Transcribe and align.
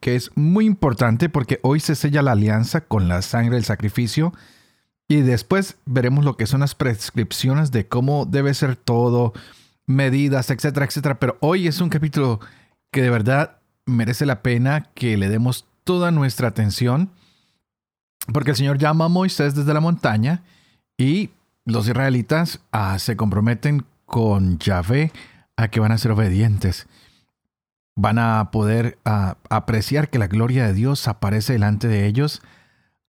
que 0.00 0.16
es 0.16 0.30
muy 0.36 0.66
importante 0.66 1.28
porque 1.28 1.60
hoy 1.62 1.80
se 1.80 1.94
sella 1.94 2.22
la 2.22 2.32
alianza 2.32 2.82
con 2.82 3.08
la 3.08 3.22
sangre 3.22 3.56
del 3.56 3.64
sacrificio 3.64 4.32
y 5.08 5.22
después 5.22 5.76
veremos 5.86 6.24
lo 6.24 6.36
que 6.36 6.46
son 6.46 6.60
las 6.60 6.74
prescripciones 6.74 7.72
de 7.72 7.88
cómo 7.88 8.26
debe 8.26 8.54
ser 8.54 8.76
todo, 8.76 9.32
medidas, 9.86 10.50
etcétera, 10.50 10.86
etcétera. 10.86 11.18
Pero 11.18 11.38
hoy 11.40 11.66
es 11.66 11.80
un 11.80 11.88
capítulo 11.88 12.40
que 12.92 13.02
de 13.02 13.10
verdad 13.10 13.58
merece 13.86 14.26
la 14.26 14.42
pena 14.42 14.90
que 14.94 15.16
le 15.16 15.28
demos 15.28 15.66
toda 15.84 16.10
nuestra 16.10 16.48
atención 16.48 17.10
porque 18.32 18.50
el 18.50 18.56
Señor 18.56 18.78
llama 18.78 19.06
a 19.06 19.08
Moisés 19.08 19.54
desde 19.54 19.72
la 19.72 19.80
montaña 19.80 20.42
y 20.98 21.30
los 21.64 21.88
israelitas 21.88 22.60
ah, 22.72 22.98
se 22.98 23.16
comprometen 23.16 23.84
con 24.04 24.58
Yahvé 24.58 25.12
a 25.56 25.68
que 25.68 25.80
van 25.80 25.92
a 25.92 25.98
ser 25.98 26.12
obedientes 26.12 26.86
van 27.98 28.20
a 28.20 28.50
poder 28.52 28.96
apreciar 29.04 30.08
que 30.08 30.20
la 30.20 30.28
gloria 30.28 30.68
de 30.68 30.72
Dios 30.72 31.08
aparece 31.08 31.54
delante 31.54 31.88
de 31.88 32.06
ellos. 32.06 32.42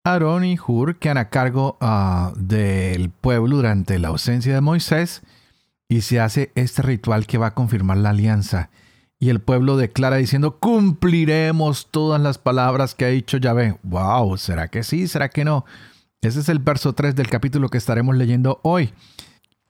Aarón 0.04 0.44
y 0.44 0.58
Hur 0.58 0.98
quedan 0.98 1.16
a 1.16 1.30
cargo 1.30 1.78
ah, 1.80 2.34
del 2.36 3.08
pueblo 3.08 3.56
durante 3.56 3.98
la 3.98 4.08
ausencia 4.08 4.52
de 4.52 4.60
Moisés 4.60 5.22
y 5.88 6.02
se 6.02 6.20
hace 6.20 6.52
este 6.54 6.82
ritual 6.82 7.26
que 7.26 7.38
va 7.38 7.48
a 7.48 7.54
confirmar 7.54 7.96
la 7.96 8.10
alianza. 8.10 8.68
Y 9.18 9.30
el 9.30 9.40
pueblo 9.40 9.78
declara 9.78 10.16
diciendo, 10.16 10.58
cumpliremos 10.58 11.88
todas 11.90 12.20
las 12.20 12.36
palabras 12.36 12.94
que 12.94 13.06
ha 13.06 13.08
dicho 13.08 13.38
Yahvé. 13.38 13.78
¡Wow! 13.84 14.36
¿Será 14.36 14.68
que 14.68 14.82
sí? 14.82 15.08
¿Será 15.08 15.30
que 15.30 15.46
no? 15.46 15.64
Ese 16.20 16.40
es 16.40 16.50
el 16.50 16.58
verso 16.58 16.92
3 16.92 17.14
del 17.14 17.30
capítulo 17.30 17.70
que 17.70 17.78
estaremos 17.78 18.14
leyendo 18.16 18.60
hoy. 18.62 18.92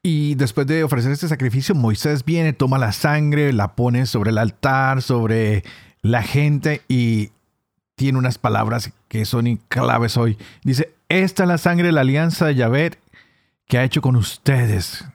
Y 0.07 0.35
después 0.35 0.67
de 0.67 0.85
ofrecer 0.85 1.13
este 1.13 1.29
sacrificio, 1.29 1.75
Moisés 1.75 2.27
viene, 2.27 2.53
toma 2.53 2.77
la 2.77 2.93
sangre, 2.93 3.55
la 3.55 3.75
pone 3.75 4.05
sobre 4.05 4.33
el 4.33 4.39
altar, 4.39 5.01
sobre 5.01 5.65
la 6.03 6.23
gente 6.23 6.83
y 6.89 7.31
tiene 7.95 8.19
unas 8.19 8.37
palabras 8.37 8.93
que 9.09 9.25
son 9.25 9.57
claves 9.69 10.19
hoy. 10.19 10.37
Dice, 10.63 10.93
esta 11.09 11.45
es 11.45 11.49
la 11.49 11.57
sangre 11.57 11.87
de 11.87 11.93
la 11.93 12.03
alianza 12.03 12.45
de 12.45 12.55
Yahvé 12.55 12.99
que 13.67 13.79
ha 13.79 13.85
hecho 13.85 14.03
con 14.03 14.15
ustedes. 14.17 15.07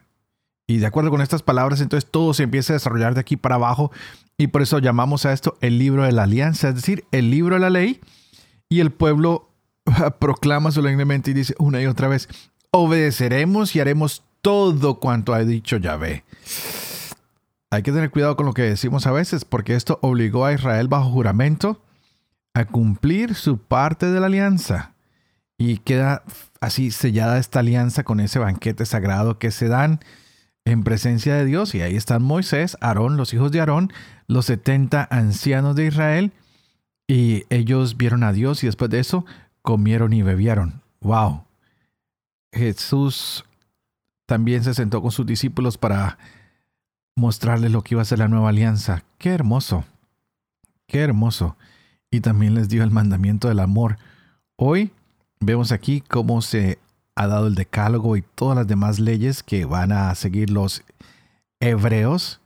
Y 0.65 0.77
de 0.77 0.87
acuerdo 0.87 1.11
con 1.11 1.21
estas 1.21 1.43
palabras, 1.43 1.81
entonces 1.81 2.09
todo 2.09 2.33
se 2.33 2.41
empieza 2.41 2.73
a 2.73 2.77
desarrollar 2.77 3.13
de 3.13 3.19
aquí 3.19 3.37
para 3.37 3.55
abajo. 3.55 3.91
Y 4.39 4.47
por 4.47 4.63
eso 4.63 4.79
llamamos 4.79 5.23
a 5.27 5.33
esto 5.33 5.55
el 5.61 5.77
libro 5.77 6.01
de 6.01 6.13
la 6.13 6.23
alianza, 6.23 6.69
es 6.69 6.75
decir, 6.75 7.05
el 7.11 7.29
libro 7.29 7.53
de 7.53 7.61
la 7.61 7.69
ley. 7.69 8.01
Y 8.69 8.79
el 8.79 8.89
pueblo 8.89 9.51
proclama 10.19 10.71
solemnemente 10.71 11.29
y 11.29 11.35
dice 11.35 11.53
una 11.59 11.79
y 11.79 11.85
otra 11.85 12.07
vez, 12.07 12.27
obedeceremos 12.71 13.75
y 13.75 13.81
haremos 13.81 14.23
todo 14.41 14.99
cuanto 14.99 15.33
ha 15.33 15.43
dicho 15.43 15.77
Yahvé. 15.77 16.23
Hay 17.71 17.83
que 17.83 17.91
tener 17.91 18.09
cuidado 18.09 18.35
con 18.35 18.45
lo 18.45 18.53
que 18.53 18.63
decimos 18.63 19.05
a 19.05 19.11
veces, 19.11 19.45
porque 19.45 19.75
esto 19.75 19.99
obligó 20.01 20.45
a 20.45 20.53
Israel 20.53 20.87
bajo 20.87 21.11
juramento 21.11 21.81
a 22.53 22.65
cumplir 22.65 23.35
su 23.35 23.59
parte 23.59 24.07
de 24.07 24.19
la 24.19 24.25
alianza. 24.25 24.93
Y 25.57 25.77
queda 25.77 26.23
así 26.61 26.89
sellada 26.89 27.37
esta 27.37 27.59
alianza 27.59 28.03
con 28.03 28.19
ese 28.19 28.39
banquete 28.39 28.85
sagrado 28.85 29.37
que 29.37 29.51
se 29.51 29.67
dan 29.67 29.99
en 30.65 30.83
presencia 30.83 31.35
de 31.35 31.45
Dios. 31.45 31.75
Y 31.75 31.81
ahí 31.81 31.95
están 31.95 32.23
Moisés, 32.23 32.77
Aarón, 32.81 33.17
los 33.17 33.33
hijos 33.33 33.51
de 33.51 33.59
Aarón, 33.59 33.91
los 34.27 34.45
70 34.45 35.07
ancianos 35.11 35.75
de 35.75 35.85
Israel. 35.85 36.31
Y 37.07 37.43
ellos 37.49 37.97
vieron 37.97 38.23
a 38.23 38.33
Dios 38.33 38.63
y 38.63 38.67
después 38.67 38.89
de 38.89 38.99
eso 38.99 39.25
comieron 39.61 40.13
y 40.13 40.21
bebieron. 40.21 40.81
¡Wow! 41.01 41.43
Jesús 42.51 43.45
también 44.29 44.63
se 44.63 44.75
sentó 44.75 45.01
con 45.01 45.09
sus 45.09 45.25
discípulos 45.25 45.79
para 45.79 46.19
mostrarles 47.15 47.71
lo 47.71 47.81
que 47.81 47.95
iba 47.95 48.03
a 48.03 48.05
ser 48.05 48.19
la 48.19 48.27
nueva 48.27 48.49
alianza. 48.49 49.03
Qué 49.17 49.31
hermoso, 49.31 49.85
qué 50.85 50.99
hermoso. 50.99 51.57
Y 52.11 52.21
también 52.21 52.53
les 52.53 52.69
dio 52.69 52.83
el 52.83 52.91
mandamiento 52.91 53.47
del 53.47 53.59
amor. 53.59 53.97
Hoy 54.55 54.91
vemos 55.39 55.71
aquí 55.71 56.01
cómo 56.01 56.43
se 56.43 56.77
ha 57.15 57.25
dado 57.25 57.47
el 57.47 57.55
decálogo 57.55 58.17
y 58.17 58.21
todas 58.21 58.55
las 58.55 58.67
demás 58.67 58.99
leyes 58.99 59.41
que 59.41 59.65
van 59.65 59.91
a 59.91 60.13
seguir 60.13 60.51
los 60.51 60.83
hebreos. 61.59 62.39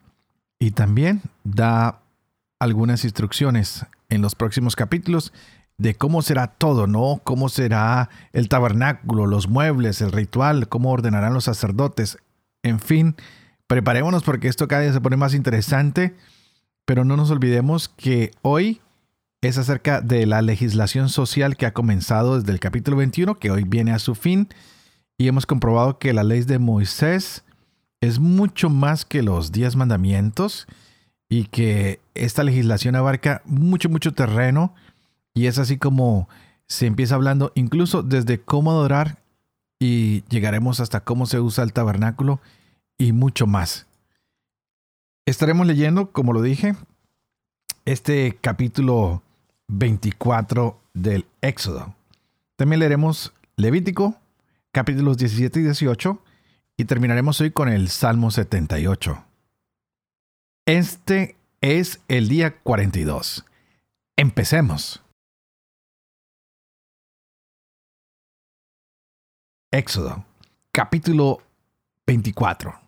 Y 0.60 0.72
también 0.72 1.22
da 1.44 2.00
algunas 2.60 3.04
instrucciones 3.04 3.86
en 4.08 4.22
los 4.22 4.36
próximos 4.36 4.78
capítulos 4.78 5.34
de 5.84 5.96
cómo 5.96 6.22
será 6.22 6.48
todo, 6.48 6.88
¿no? 6.88 7.20
Cómo 7.26 7.50
será 7.50 8.10
el 8.32 8.48
tabernáculo, 8.48 9.28
los 9.28 9.50
muebles, 9.50 10.00
el 10.00 10.14
ritual, 10.14 10.70
cómo 10.70 10.92
ordenarán 10.92 11.34
los 11.34 11.44
sacerdotes. 11.44 12.18
En 12.64 12.80
fin, 12.80 13.18
preparémonos 13.68 14.24
porque 14.24 14.48
esto 14.48 14.70
cada 14.70 14.84
día 14.84 14.94
se 14.94 15.02
pone 15.02 15.18
más 15.18 15.34
interesante, 15.34 16.16
pero 16.86 17.04
no 17.04 17.18
nos 17.18 17.32
olvidemos 17.32 17.90
que 17.90 18.32
hoy 18.44 18.80
es 19.42 19.58
acerca 19.58 20.00
de 20.00 20.26
la 20.26 20.42
legislación 20.42 21.10
social 21.10 21.58
que 21.58 21.66
ha 21.66 21.74
comenzado 21.74 22.40
desde 22.40 22.54
el 22.54 22.62
capítulo 22.62 22.96
21, 22.96 23.36
que 23.36 23.52
hoy 23.52 23.66
viene 23.66 23.92
a 23.92 24.00
su 24.00 24.16
fin, 24.16 24.48
y 25.18 25.28
hemos 25.28 25.46
comprobado 25.46 26.00
que 26.00 26.14
la 26.14 26.24
ley 26.24 26.44
de 26.44 26.60
Moisés 26.60 27.44
es 28.00 28.20
mucho 28.20 28.70
más 28.70 29.04
que 29.04 29.22
los 29.22 29.52
diez 29.52 29.76
mandamientos 29.76 30.66
y 31.28 31.44
que 31.48 32.00
esta 32.16 32.44
legislación 32.44 32.96
abarca 32.96 33.42
mucho, 33.44 33.90
mucho 33.90 34.14
terreno 34.14 34.74
y 35.34 35.48
es 35.48 35.58
así 35.58 35.78
como 35.78 36.30
se 36.68 36.86
empieza 36.86 37.16
hablando 37.16 37.52
incluso 37.56 38.04
desde 38.04 38.42
cómo 38.42 38.72
adorar 38.72 39.22
y 39.80 40.24
llegaremos 40.30 40.80
hasta 40.80 41.02
cómo 41.02 41.26
se 41.26 41.40
usa 41.40 41.64
el 41.64 41.74
tabernáculo 41.74 42.40
y 42.98 43.12
mucho 43.12 43.48
más. 43.48 43.88
Estaremos 45.26 45.68
leyendo, 45.68 46.12
como 46.12 46.34
lo 46.34 46.42
dije, 46.42 46.76
este 47.86 48.38
capítulo 48.40 49.22
24 49.68 50.80
del 50.94 51.26
Éxodo. 51.42 51.96
También 52.56 52.80
leeremos 52.80 53.34
Levítico, 53.56 54.16
capítulos 54.72 55.18
17 55.18 55.60
y 55.60 55.64
18, 55.64 56.22
y 56.78 56.86
terminaremos 56.86 57.40
hoy 57.42 57.52
con 57.52 57.70
el 57.70 57.90
Salmo 57.90 58.32
78. 58.32 59.24
Este 60.66 61.36
es 61.62 62.02
el 62.08 62.30
día 62.30 62.58
42. 62.62 63.46
Empecemos. 64.16 65.03
Éxodo, 69.74 70.24
capítulo 70.72 71.42
24. 72.06 72.80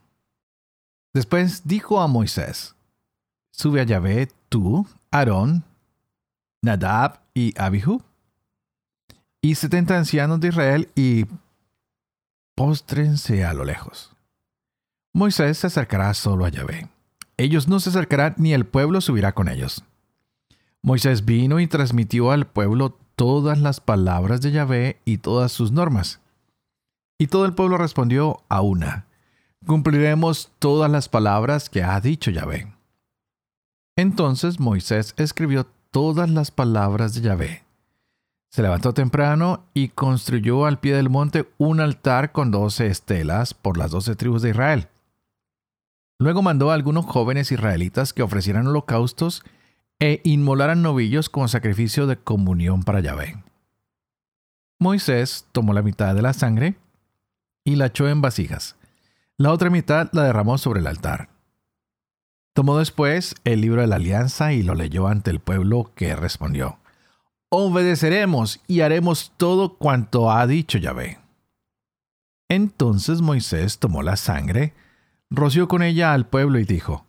Después 1.16 1.66
dijo 1.66 2.00
a 2.00 2.08
Moisés, 2.08 2.76
sube 3.50 3.82
a 3.82 3.86
Yahvé 3.86 4.30
tú, 4.50 4.88
Aarón, 5.10 5.64
Nadab 6.62 7.22
y 7.34 7.60
Abihu, 7.60 8.04
y 9.42 9.56
setenta 9.56 9.98
ancianos 9.98 10.40
de 10.40 10.50
Israel, 10.50 10.92
y 10.94 11.26
póstrense 12.54 13.44
a 13.44 13.56
lo 13.56 13.66
lejos. 13.66 14.16
Moisés 15.12 15.58
se 15.58 15.66
acercará 15.66 16.14
solo 16.14 16.46
a 16.46 16.50
Yahvé. 16.50 16.88
Ellos 17.38 17.68
no 17.68 17.80
se 17.80 17.90
acercarán 17.90 18.36
ni 18.38 18.54
el 18.54 18.68
pueblo 18.68 19.02
subirá 19.02 19.32
con 19.32 19.50
ellos. 19.50 19.84
Moisés 20.84 21.26
vino 21.26 21.60
y 21.60 21.66
transmitió 21.66 22.30
al 22.30 22.46
pueblo 22.46 22.96
todas 23.16 23.60
las 23.60 23.80
palabras 23.80 24.42
de 24.42 24.52
Yahvé 24.52 25.02
y 25.04 25.18
todas 25.18 25.52
sus 25.52 25.72
normas. 25.72 26.22
Y 27.18 27.28
todo 27.28 27.46
el 27.46 27.54
pueblo 27.54 27.78
respondió 27.78 28.42
a 28.50 28.62
una, 28.62 29.06
cumpliremos 29.66 30.52
todas 30.60 30.92
las 30.92 31.08
palabras 31.08 31.70
que 31.70 31.84
ha 31.84 32.00
dicho 32.02 32.30
Yahvé. 32.30 32.74
Entonces 33.96 34.60
Moisés 34.60 35.14
escribió 35.18 35.68
todas 35.92 36.30
las 36.30 36.52
palabras 36.52 37.14
de 37.14 37.22
Yahvé. 37.22 37.64
Se 38.52 38.62
levantó 38.62 38.94
temprano 38.94 39.64
y 39.74 39.90
construyó 39.90 40.66
al 40.66 40.80
pie 40.80 40.96
del 40.96 41.10
monte 41.10 41.50
un 41.58 41.80
altar 41.80 42.34
con 42.34 42.52
doce 42.52 42.88
estelas 42.88 43.54
por 43.54 43.78
las 43.78 43.92
doce 43.92 44.16
tribus 44.16 44.42
de 44.42 44.50
Israel. 44.50 44.90
Luego 46.20 46.42
mandó 46.42 46.72
a 46.72 46.74
algunos 46.74 47.06
jóvenes 47.06 47.52
israelitas 47.52 48.14
que 48.14 48.24
ofrecieran 48.24 48.68
holocaustos 48.68 49.44
e 50.00 50.22
inmolaran 50.24 50.82
novillos 50.82 51.30
como 51.30 51.48
sacrificio 51.48 52.08
de 52.08 52.18
comunión 52.18 52.84
para 52.84 53.00
Yahvé. 53.00 53.42
Moisés 54.80 55.48
tomó 55.54 55.74
la 55.74 55.82
mitad 55.82 56.14
de 56.16 56.22
la 56.22 56.34
sangre 56.34 56.76
y 57.66 57.76
la 57.76 57.88
echó 57.88 58.08
en 58.08 58.22
vasijas. 58.22 58.78
La 59.38 59.52
otra 59.52 59.70
mitad 59.70 60.10
la 60.14 60.24
derramó 60.24 60.58
sobre 60.58 60.80
el 60.80 60.88
altar. 60.88 61.28
Tomó 62.54 62.78
después 62.78 63.36
el 63.44 63.60
libro 63.60 63.82
de 63.82 63.88
la 63.88 63.98
alianza 63.98 64.54
y 64.54 64.64
lo 64.64 64.76
leyó 64.76 65.08
ante 65.08 65.30
el 65.30 65.42
pueblo 65.42 65.92
que 65.94 66.16
respondió, 66.16 66.78
obedeceremos 67.50 68.62
y 68.68 68.80
haremos 68.80 69.34
todo 69.36 69.76
cuanto 69.76 70.32
ha 70.32 70.48
dicho 70.48 70.78
Yahvé. 70.78 71.20
Entonces 72.48 73.22
Moisés 73.22 73.80
tomó 73.80 74.04
la 74.04 74.16
sangre, 74.16 74.74
roció 75.30 75.68
con 75.68 75.84
ella 75.84 76.14
al 76.14 76.28
pueblo 76.28 76.60
y 76.60 76.66
dijo, 76.66 77.06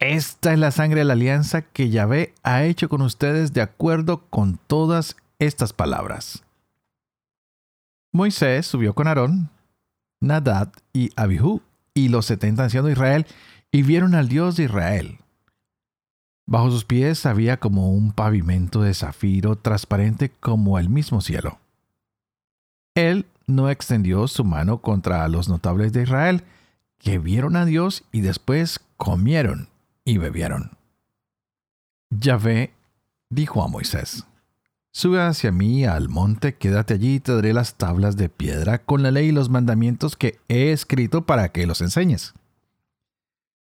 Esta 0.00 0.52
es 0.52 0.58
la 0.58 0.70
sangre 0.70 1.00
de 1.00 1.04
la 1.04 1.14
alianza 1.14 1.62
que 1.62 1.88
Yahvé 1.88 2.34
ha 2.42 2.64
hecho 2.64 2.90
con 2.90 3.00
ustedes 3.00 3.54
de 3.54 3.62
acuerdo 3.62 4.26
con 4.28 4.58
todas 4.66 5.16
estas 5.38 5.72
palabras. 5.72 6.44
Moisés 8.12 8.66
subió 8.66 8.94
con 8.94 9.06
Aarón, 9.06 9.50
Nadad 10.24 10.72
y 10.92 11.10
Abihu 11.16 11.60
y 11.94 12.08
los 12.08 12.26
setenta 12.26 12.64
ancianos 12.64 12.86
de 12.86 12.92
Israel 12.92 13.26
y 13.70 13.82
vieron 13.82 14.14
al 14.14 14.28
Dios 14.28 14.56
de 14.56 14.64
Israel. 14.64 15.18
Bajo 16.46 16.70
sus 16.70 16.84
pies 16.84 17.26
había 17.26 17.58
como 17.58 17.90
un 17.90 18.12
pavimento 18.12 18.82
de 18.82 18.94
zafiro 18.94 19.56
transparente 19.56 20.30
como 20.30 20.78
el 20.78 20.88
mismo 20.88 21.20
cielo. 21.20 21.58
Él 22.94 23.26
no 23.46 23.70
extendió 23.70 24.28
su 24.28 24.44
mano 24.44 24.78
contra 24.78 25.26
los 25.28 25.48
notables 25.48 25.92
de 25.92 26.02
Israel, 26.02 26.44
que 26.98 27.18
vieron 27.18 27.56
a 27.56 27.64
Dios 27.64 28.04
y 28.12 28.20
después 28.20 28.80
comieron 28.96 29.68
y 30.04 30.18
bebieron. 30.18 30.72
Yahvé 32.10 32.72
dijo 33.30 33.62
a 33.62 33.68
Moisés, 33.68 34.26
Sube 34.96 35.20
hacia 35.20 35.50
mí 35.50 35.84
al 35.84 36.08
monte, 36.08 36.54
quédate 36.54 36.94
allí 36.94 37.16
y 37.16 37.20
te 37.20 37.34
daré 37.34 37.52
las 37.52 37.74
tablas 37.74 38.16
de 38.16 38.28
piedra 38.28 38.78
con 38.78 39.02
la 39.02 39.10
ley 39.10 39.30
y 39.30 39.32
los 39.32 39.48
mandamientos 39.50 40.14
que 40.14 40.38
he 40.46 40.70
escrito 40.70 41.26
para 41.26 41.48
que 41.48 41.66
los 41.66 41.80
enseñes. 41.80 42.32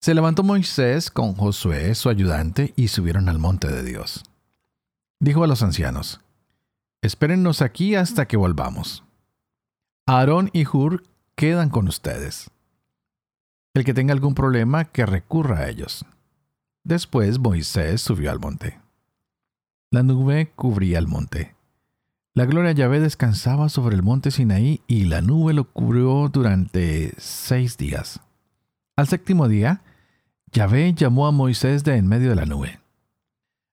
Se 0.00 0.14
levantó 0.14 0.44
Moisés 0.44 1.10
con 1.10 1.34
Josué, 1.34 1.96
su 1.96 2.08
ayudante, 2.08 2.72
y 2.76 2.86
subieron 2.86 3.28
al 3.28 3.40
monte 3.40 3.66
de 3.66 3.82
Dios. 3.82 4.22
Dijo 5.18 5.42
a 5.42 5.48
los 5.48 5.64
ancianos, 5.64 6.20
Espérennos 7.02 7.62
aquí 7.62 7.96
hasta 7.96 8.28
que 8.28 8.36
volvamos. 8.36 9.02
Aarón 10.06 10.50
y 10.52 10.66
Hur 10.68 11.02
quedan 11.34 11.68
con 11.68 11.88
ustedes. 11.88 12.48
El 13.74 13.84
que 13.84 13.92
tenga 13.92 14.12
algún 14.12 14.36
problema, 14.36 14.84
que 14.84 15.04
recurra 15.04 15.58
a 15.58 15.68
ellos. 15.68 16.04
Después 16.84 17.40
Moisés 17.40 18.02
subió 18.02 18.30
al 18.30 18.38
monte. 18.38 18.78
La 19.90 20.02
nube 20.02 20.52
cubría 20.54 20.98
el 20.98 21.08
monte. 21.08 21.54
La 22.34 22.44
gloria 22.44 22.68
de 22.68 22.74
Yahvé 22.74 23.00
descansaba 23.00 23.70
sobre 23.70 23.96
el 23.96 24.02
monte 24.02 24.30
Sinaí 24.30 24.82
y 24.86 25.06
la 25.06 25.22
nube 25.22 25.54
lo 25.54 25.64
cubrió 25.64 26.28
durante 26.28 27.14
seis 27.16 27.78
días. 27.78 28.20
Al 28.96 29.08
séptimo 29.08 29.48
día, 29.48 29.82
Yahvé 30.52 30.92
llamó 30.92 31.26
a 31.26 31.32
Moisés 31.32 31.84
de 31.84 31.96
en 31.96 32.06
medio 32.06 32.28
de 32.28 32.36
la 32.36 32.44
nube. 32.44 32.80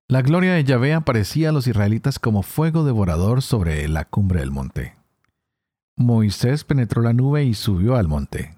La 0.07 0.21
gloria 0.21 0.53
de 0.53 0.63
Yahvé 0.63 0.93
aparecía 0.93 1.49
a 1.49 1.51
los 1.51 1.67
israelitas 1.67 2.17
como 2.17 2.43
fuego 2.43 2.85
devorador 2.85 3.41
sobre 3.41 3.85
la 3.89 4.05
cumbre 4.05 4.39
del 4.39 4.51
monte. 4.51 4.95
Moisés 5.97 6.63
penetró 6.63 7.01
la 7.01 7.11
nube 7.11 7.43
y 7.43 7.55
subió 7.55 7.97
al 7.97 8.07
monte. 8.07 8.55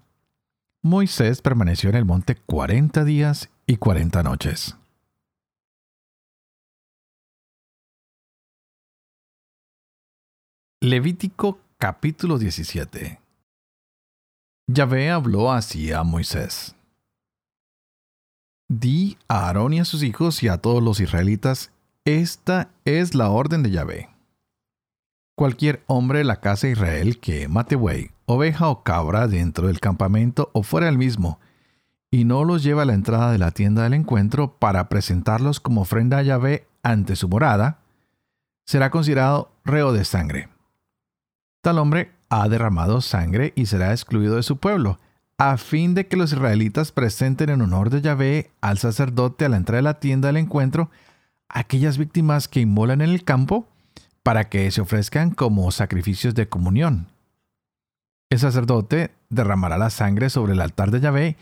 Moisés 0.84 1.42
permaneció 1.42 1.90
en 1.90 1.96
el 1.96 2.06
monte 2.06 2.36
cuarenta 2.36 3.04
días 3.04 3.50
y 3.66 3.78
cuarenta 3.78 4.22
noches. 4.22 4.76
Levítico 10.80 11.58
capítulo 11.80 12.38
17 12.38 13.20
Yahvé 14.68 15.10
habló 15.10 15.52
así 15.52 15.92
a 15.92 16.04
Moisés. 16.04 16.76
Di 18.70 19.18
a 19.28 19.48
Aarón 19.48 19.74
y 19.74 19.80
a 19.80 19.86
sus 19.86 20.04
hijos 20.04 20.44
y 20.44 20.50
a 20.50 20.60
todos 20.60 20.84
los 20.84 21.00
israelitas, 21.00 21.72
esta 22.06 22.70
es 22.86 23.16
la 23.16 23.32
orden 23.32 23.64
de 23.64 23.72
Yahvé. 23.72 24.10
Cualquier 25.36 25.84
hombre 25.88 26.20
de 26.20 26.26
la 26.26 26.42
casa 26.42 26.68
de 26.68 26.74
Israel 26.74 27.20
que 27.20 27.48
mate 27.48 27.76
buey, 27.76 28.12
oveja 28.28 28.70
o 28.70 28.84
cabra 28.84 29.28
dentro 29.28 29.66
del 29.66 29.80
campamento 29.80 30.52
o 30.54 30.62
fuera 30.62 30.86
del 30.86 31.00
mismo, 31.00 31.40
y 32.12 32.24
no 32.24 32.44
los 32.44 32.62
lleva 32.62 32.84
a 32.84 32.86
la 32.86 32.94
entrada 32.94 33.32
de 33.32 33.40
la 33.40 33.50
tienda 33.50 33.82
del 33.82 33.96
encuentro 33.96 34.60
para 34.60 34.90
presentarlos 34.90 35.60
como 35.60 35.82
ofrenda 35.82 36.20
a 36.20 36.24
Yahvé 36.24 36.68
ante 36.84 37.16
su 37.16 37.28
morada, 37.28 37.80
será 38.64 38.92
considerado 38.92 39.50
reo 39.66 39.92
de 39.92 40.06
sangre. 40.06 40.50
Tal 41.68 41.80
hombre 41.80 42.14
ha 42.30 42.48
derramado 42.48 43.02
sangre 43.02 43.52
y 43.54 43.66
será 43.66 43.92
excluido 43.92 44.38
de 44.38 44.44
su 44.44 44.56
pueblo, 44.56 45.00
a 45.38 45.58
fin 45.58 45.96
de 45.96 46.08
que 46.08 46.16
los 46.16 46.32
israelitas 46.32 46.94
presenten 46.94 47.50
en 47.50 47.62
honor 47.62 47.90
de 47.90 48.02
Yahvé 48.02 48.52
al 48.62 48.78
sacerdote 48.78 49.44
a 49.44 49.50
la 49.50 49.58
entrada 49.58 49.80
de 49.80 49.84
la 49.84 50.00
tienda 50.00 50.28
del 50.28 50.38
encuentro 50.38 50.90
aquellas 51.50 51.98
víctimas 51.98 52.48
que 52.48 52.62
inmolan 52.62 53.02
en 53.02 53.10
el 53.10 53.26
campo 53.26 53.68
para 54.24 54.48
que 54.48 54.72
se 54.72 54.80
ofrezcan 54.80 55.32
como 55.32 55.70
sacrificios 55.72 56.36
de 56.36 56.48
comunión. 56.48 57.08
El 58.30 58.40
sacerdote 58.40 59.12
derramará 59.28 59.78
la 59.78 59.90
sangre 59.90 60.30
sobre 60.30 60.54
el 60.54 60.62
altar 60.62 60.90
de 60.90 61.02
Yahvé 61.02 61.36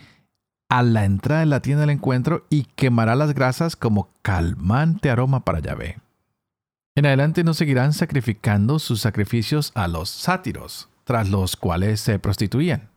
a 0.69 0.81
la 0.81 1.05
entrada 1.05 1.41
de 1.41 1.45
la 1.45 1.59
tienda 1.59 1.81
del 1.81 1.91
encuentro 1.91 2.47
y 2.49 2.63
quemará 2.75 3.15
las 3.15 3.35
grasas 3.35 3.75
como 3.75 4.09
calmante 4.23 5.11
aroma 5.11 5.45
para 5.45 5.59
Yahvé. 5.59 5.99
En 6.95 7.05
adelante 7.05 7.43
no 7.43 7.53
seguirán 7.53 7.91
sacrificando 7.91 8.79
sus 8.79 9.01
sacrificios 9.01 9.73
a 9.75 9.89
los 9.89 10.09
sátiros, 10.09 10.87
tras 11.03 11.29
los 11.29 11.57
cuales 11.57 11.99
se 11.99 12.19
prostituían. 12.19 12.89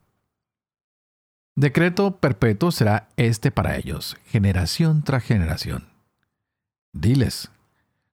Decreto 1.55 2.15
perpetuo 2.15 2.71
será 2.71 3.09
este 3.17 3.51
para 3.51 3.75
ellos, 3.75 4.15
generación 4.27 5.03
tras 5.03 5.23
generación. 5.23 5.89
Diles, 6.93 7.51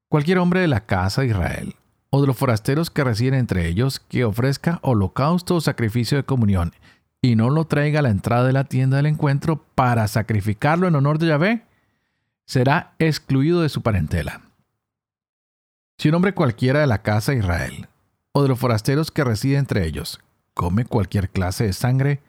Cualquier 0.09 0.39
hombre 0.39 0.61
de 0.61 0.69
la 0.69 0.87
casa 0.87 1.23
de 1.23 1.29
Israel, 1.29 1.75
o 2.11 2.21
de 2.21 2.27
los 2.27 2.37
forasteros 2.37 2.91
que 2.91 3.05
residen 3.05 3.35
entre 3.35 3.67
ellos, 3.67 4.01
que 4.01 4.25
ofrezca 4.25 4.79
holocausto 4.83 5.57
o 5.57 5.61
sacrificio 5.61 6.17
de 6.17 6.25
comunión, 6.25 6.73
y 7.21 7.37
no 7.37 7.51
lo 7.51 7.65
traiga 7.65 8.01
a 8.01 8.03
la 8.03 8.11
entrada 8.11 8.47
de 8.47 8.53
la 8.53 8.65
tienda 8.65 8.97
del 8.99 9.07
encuentro 9.07 9.65
para 9.75 10.07
sacrificarlo 10.07 10.87
en 10.87 10.95
honor 10.95 11.19
de 11.19 11.27
Yahvé, 11.27 11.63
será 12.45 12.95
excluido 12.99 13.63
de 13.63 13.69
su 13.69 13.83
parentela. 13.83 14.46
Si 15.99 16.09
un 16.09 16.15
hombre 16.15 16.35
cualquiera 16.35 16.81
de 16.81 16.87
la 16.87 17.03
casa 17.03 17.33
de 17.33 17.39
Israel, 17.39 17.89
o 18.33 18.43
de 18.43 18.49
los 18.49 18.59
forasteros 18.59 19.11
que 19.11 19.25
residen 19.25 19.61
entre 19.61 19.87
ellos, 19.87 20.21
come 20.55 20.85
cualquier 20.85 21.31
clase 21.31 21.65
de 21.65 21.73
sangre, 21.73 22.21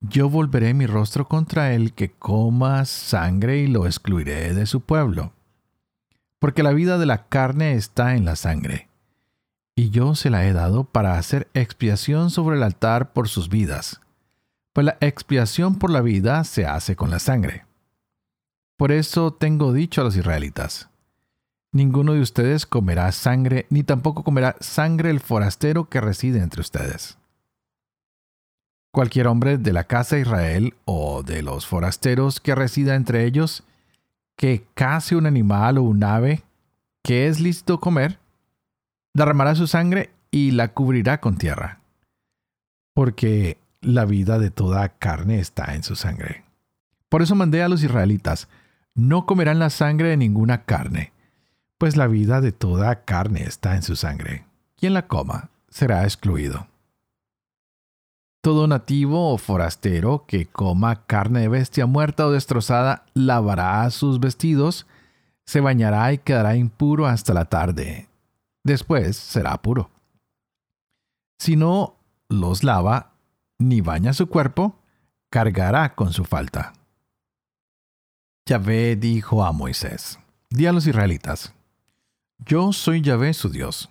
yo 0.00 0.30
volveré 0.30 0.74
mi 0.74 0.86
rostro 0.86 1.26
contra 1.26 1.72
él 1.72 1.92
que 1.92 2.10
coma 2.10 2.84
sangre 2.84 3.58
y 3.58 3.66
lo 3.66 3.86
excluiré 3.86 4.54
de 4.54 4.66
su 4.66 4.80
pueblo 4.80 5.32
porque 6.38 6.62
la 6.62 6.72
vida 6.72 6.98
de 6.98 7.06
la 7.06 7.26
carne 7.28 7.74
está 7.74 8.14
en 8.14 8.24
la 8.24 8.36
sangre. 8.36 8.88
Y 9.74 9.90
yo 9.90 10.14
se 10.14 10.30
la 10.30 10.46
he 10.46 10.52
dado 10.52 10.84
para 10.84 11.18
hacer 11.18 11.48
expiación 11.54 12.30
sobre 12.30 12.56
el 12.56 12.62
altar 12.62 13.12
por 13.12 13.28
sus 13.28 13.48
vidas, 13.48 14.00
pues 14.72 14.84
la 14.84 14.96
expiación 15.00 15.78
por 15.78 15.90
la 15.90 16.00
vida 16.00 16.44
se 16.44 16.66
hace 16.66 16.96
con 16.96 17.10
la 17.10 17.18
sangre. 17.18 17.66
Por 18.76 18.92
eso 18.92 19.32
tengo 19.32 19.72
dicho 19.72 20.00
a 20.00 20.04
los 20.04 20.16
israelitas, 20.16 20.88
ninguno 21.76 22.14
de 22.14 22.20
ustedes 22.20 22.66
comerá 22.66 23.12
sangre, 23.12 23.66
ni 23.70 23.82
tampoco 23.82 24.24
comerá 24.24 24.56
sangre 24.60 25.10
el 25.10 25.20
forastero 25.20 25.88
que 25.88 26.00
reside 26.00 26.40
entre 26.40 26.60
ustedes. 26.60 27.18
Cualquier 28.92 29.26
hombre 29.26 29.58
de 29.58 29.72
la 29.72 29.84
casa 29.84 30.16
de 30.16 30.22
Israel 30.22 30.74
o 30.86 31.22
de 31.22 31.42
los 31.42 31.66
forasteros 31.66 32.40
que 32.40 32.54
resida 32.54 32.94
entre 32.94 33.24
ellos, 33.24 33.62
que 34.36 34.66
case 34.74 35.16
un 35.16 35.26
animal 35.26 35.78
o 35.78 35.82
un 35.82 36.02
ave 36.02 36.42
que 37.02 37.28
es 37.28 37.40
lícito 37.40 37.78
comer, 37.78 38.18
derramará 39.14 39.54
su 39.54 39.66
sangre 39.66 40.10
y 40.30 40.50
la 40.50 40.68
cubrirá 40.68 41.20
con 41.20 41.36
tierra, 41.38 41.80
porque 42.94 43.58
la 43.80 44.04
vida 44.04 44.38
de 44.38 44.50
toda 44.50 44.88
carne 44.88 45.38
está 45.38 45.74
en 45.74 45.82
su 45.82 45.94
sangre. 45.94 46.44
Por 47.08 47.22
eso 47.22 47.34
mandé 47.34 47.62
a 47.62 47.68
los 47.68 47.82
israelitas, 47.82 48.48
no 48.94 49.26
comerán 49.26 49.58
la 49.58 49.70
sangre 49.70 50.08
de 50.08 50.16
ninguna 50.16 50.64
carne, 50.64 51.12
pues 51.78 51.96
la 51.96 52.06
vida 52.06 52.40
de 52.40 52.52
toda 52.52 53.04
carne 53.04 53.42
está 53.42 53.76
en 53.76 53.82
su 53.82 53.96
sangre. 53.96 54.44
Quien 54.76 54.94
la 54.94 55.06
coma 55.06 55.50
será 55.68 56.04
excluido. 56.04 56.66
Todo 58.42 58.66
nativo 58.66 59.32
o 59.32 59.38
forastero 59.38 60.24
que 60.26 60.46
coma 60.46 61.06
carne 61.06 61.40
de 61.40 61.48
bestia 61.48 61.86
muerta 61.86 62.26
o 62.26 62.30
destrozada 62.30 63.04
lavará 63.12 63.90
sus 63.90 64.20
vestidos, 64.20 64.86
se 65.44 65.60
bañará 65.60 66.12
y 66.12 66.18
quedará 66.18 66.56
impuro 66.56 67.06
hasta 67.06 67.34
la 67.34 67.46
tarde. 67.46 68.08
Después 68.62 69.16
será 69.16 69.56
puro. 69.60 69.90
Si 71.38 71.56
no 71.56 71.96
los 72.28 72.62
lava 72.62 73.12
ni 73.58 73.80
baña 73.80 74.12
su 74.12 74.28
cuerpo, 74.28 74.78
cargará 75.30 75.94
con 75.94 76.12
su 76.12 76.24
falta. 76.24 76.72
Yahvé 78.48 78.94
dijo 78.94 79.44
a 79.44 79.52
Moisés, 79.52 80.20
di 80.50 80.66
a 80.66 80.72
los 80.72 80.86
israelitas, 80.86 81.55
yo 82.44 82.72
soy 82.72 83.00
Yahvé 83.00 83.32
su 83.34 83.48
Dios 83.48 83.88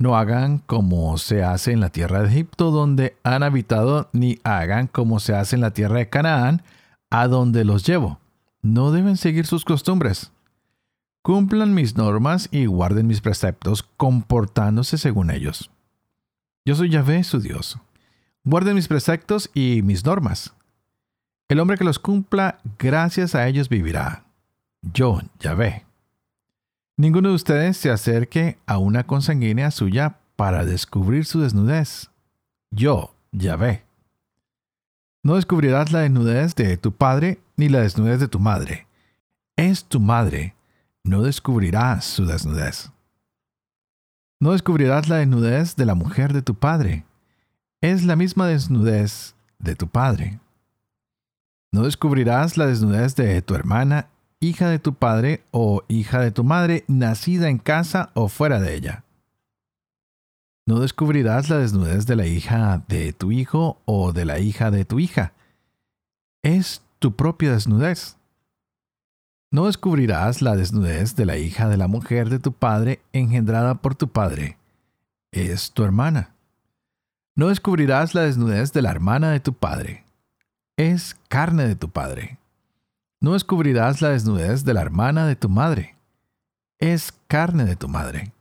no 0.00 0.16
hagan 0.16 0.58
como 0.58 1.18
se 1.18 1.42
hace 1.42 1.72
en 1.72 1.80
la 1.80 1.90
tierra 1.90 2.22
de 2.22 2.28
Egipto 2.28 2.70
donde 2.70 3.16
han 3.24 3.42
habitado, 3.42 4.08
ni 4.12 4.38
hagan 4.44 4.86
como 4.86 5.18
se 5.18 5.34
hace 5.34 5.56
en 5.56 5.60
la 5.60 5.72
tierra 5.72 5.98
de 5.98 6.08
Canaán, 6.08 6.62
a 7.10 7.26
donde 7.26 7.64
los 7.64 7.84
llevo. 7.84 8.20
No 8.62 8.92
deben 8.92 9.16
seguir 9.16 9.44
sus 9.46 9.64
costumbres. 9.64 10.30
Cumplan 11.22 11.74
mis 11.74 11.96
normas 11.96 12.48
y 12.52 12.66
guarden 12.66 13.08
mis 13.08 13.20
preceptos, 13.20 13.82
comportándose 13.96 14.98
según 14.98 15.32
ellos. 15.32 15.68
Yo 16.64 16.76
soy 16.76 16.90
Yahvé, 16.90 17.24
su 17.24 17.40
Dios. 17.40 17.78
Guarden 18.44 18.76
mis 18.76 18.86
preceptos 18.86 19.50
y 19.52 19.82
mis 19.82 20.04
normas. 20.04 20.54
El 21.48 21.58
hombre 21.58 21.76
que 21.76 21.84
los 21.84 21.98
cumpla, 21.98 22.60
gracias 22.78 23.34
a 23.34 23.48
ellos 23.48 23.68
vivirá. 23.68 24.22
Yo, 24.80 25.20
Yahvé. 25.40 25.87
Ninguno 26.98 27.28
de 27.28 27.36
ustedes 27.36 27.76
se 27.76 27.92
acerque 27.92 28.58
a 28.66 28.78
una 28.78 29.06
consanguínea 29.06 29.70
suya 29.70 30.18
para 30.34 30.64
descubrir 30.64 31.26
su 31.26 31.40
desnudez. 31.40 32.10
Yo, 32.72 33.14
Yahvé. 33.30 33.84
No 35.22 35.36
descubrirás 35.36 35.92
la 35.92 36.00
desnudez 36.00 36.56
de 36.56 36.76
tu 36.76 36.90
padre 36.90 37.38
ni 37.56 37.68
la 37.68 37.82
desnudez 37.82 38.18
de 38.18 38.26
tu 38.26 38.40
madre. 38.40 38.88
Es 39.54 39.84
tu 39.84 40.00
madre. 40.00 40.56
No 41.04 41.22
descubrirás 41.22 42.04
su 42.04 42.26
desnudez. 42.26 42.90
No 44.40 44.50
descubrirás 44.50 45.08
la 45.08 45.18
desnudez 45.18 45.76
de 45.76 45.86
la 45.86 45.94
mujer 45.94 46.32
de 46.32 46.42
tu 46.42 46.56
padre. 46.56 47.04
Es 47.80 48.04
la 48.04 48.16
misma 48.16 48.48
desnudez 48.48 49.36
de 49.60 49.76
tu 49.76 49.86
padre. 49.86 50.40
No 51.70 51.84
descubrirás 51.84 52.56
la 52.56 52.66
desnudez 52.66 53.14
de 53.14 53.40
tu 53.40 53.54
hermana, 53.54 54.08
hija 54.40 54.68
de 54.68 54.78
tu 54.78 54.94
padre 54.94 55.42
o 55.50 55.82
hija 55.88 56.20
de 56.20 56.30
tu 56.30 56.44
madre, 56.44 56.84
nacida 56.88 57.48
en 57.48 57.58
casa 57.58 58.10
o 58.14 58.28
fuera 58.28 58.60
de 58.60 58.74
ella. 58.74 59.04
No 60.66 60.80
descubrirás 60.80 61.48
la 61.48 61.58
desnudez 61.58 62.06
de 62.06 62.16
la 62.16 62.26
hija 62.26 62.82
de 62.88 63.12
tu 63.12 63.32
hijo 63.32 63.80
o 63.86 64.12
de 64.12 64.24
la 64.24 64.38
hija 64.38 64.70
de 64.70 64.84
tu 64.84 64.98
hija. 64.98 65.32
Es 66.42 66.82
tu 66.98 67.16
propia 67.16 67.52
desnudez. 67.52 68.16
No 69.50 69.64
descubrirás 69.64 70.42
la 70.42 70.56
desnudez 70.56 71.16
de 71.16 71.24
la 71.24 71.38
hija 71.38 71.68
de 71.68 71.78
la 71.78 71.88
mujer 71.88 72.28
de 72.28 72.38
tu 72.38 72.52
padre 72.52 73.00
engendrada 73.14 73.76
por 73.76 73.94
tu 73.94 74.08
padre. 74.08 74.58
Es 75.32 75.72
tu 75.72 75.84
hermana. 75.84 76.34
No 77.34 77.48
descubrirás 77.48 78.14
la 78.14 78.22
desnudez 78.22 78.72
de 78.72 78.82
la 78.82 78.90
hermana 78.90 79.30
de 79.30 79.40
tu 79.40 79.54
padre. 79.54 80.04
Es 80.76 81.16
carne 81.28 81.66
de 81.66 81.76
tu 81.76 81.88
padre. 81.88 82.37
No 83.20 83.32
descubrirás 83.32 84.00
la 84.00 84.10
desnudez 84.10 84.64
de 84.64 84.74
la 84.74 84.82
hermana 84.82 85.26
de 85.26 85.34
tu 85.34 85.48
madre. 85.48 85.96
Es 86.78 87.12
carne 87.26 87.64
de 87.64 87.74
tu 87.74 87.88
madre. 87.88 88.32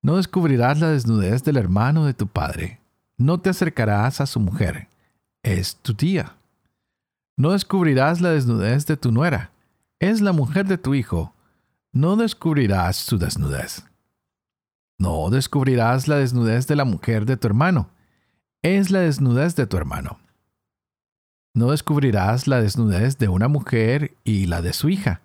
No 0.00 0.16
descubrirás 0.16 0.78
la 0.78 0.90
desnudez 0.90 1.42
del 1.42 1.56
hermano 1.56 2.04
de 2.04 2.14
tu 2.14 2.28
padre. 2.28 2.80
No 3.18 3.40
te 3.40 3.50
acercarás 3.50 4.20
a 4.20 4.26
su 4.26 4.38
mujer. 4.38 4.88
Es 5.42 5.76
tu 5.76 5.94
tía. 5.94 6.36
No 7.36 7.50
descubrirás 7.50 8.20
la 8.20 8.30
desnudez 8.30 8.86
de 8.86 8.96
tu 8.96 9.10
nuera. 9.10 9.50
Es 9.98 10.20
la 10.20 10.32
mujer 10.32 10.66
de 10.66 10.78
tu 10.78 10.94
hijo. 10.94 11.34
No 11.92 12.14
descubrirás 12.14 12.96
su 12.96 13.18
desnudez. 13.18 13.84
No 14.98 15.28
descubrirás 15.30 16.06
la 16.06 16.16
desnudez 16.16 16.68
de 16.68 16.76
la 16.76 16.84
mujer 16.84 17.26
de 17.26 17.36
tu 17.36 17.48
hermano. 17.48 17.90
Es 18.62 18.90
la 18.90 19.00
desnudez 19.00 19.56
de 19.56 19.66
tu 19.66 19.76
hermano. 19.76 20.18
No 21.56 21.70
descubrirás 21.70 22.48
la 22.48 22.60
desnudez 22.60 23.16
de 23.16 23.28
una 23.28 23.48
mujer 23.48 24.14
y 24.24 24.44
la 24.44 24.60
de 24.60 24.74
su 24.74 24.90
hija. 24.90 25.22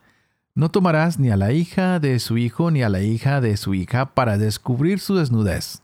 No 0.56 0.72
tomarás 0.72 1.20
ni 1.20 1.30
a 1.30 1.36
la 1.36 1.52
hija 1.52 2.00
de 2.00 2.20
su 2.20 2.38
hijo 2.38 2.72
ni 2.72 2.84
a 2.84 2.88
la 2.88 3.02
hija 3.02 3.42
de 3.42 3.58
su 3.58 3.74
hija 3.74 4.14
para 4.14 4.38
descubrir 4.38 5.02
su 5.02 5.16
desnudez. 5.16 5.82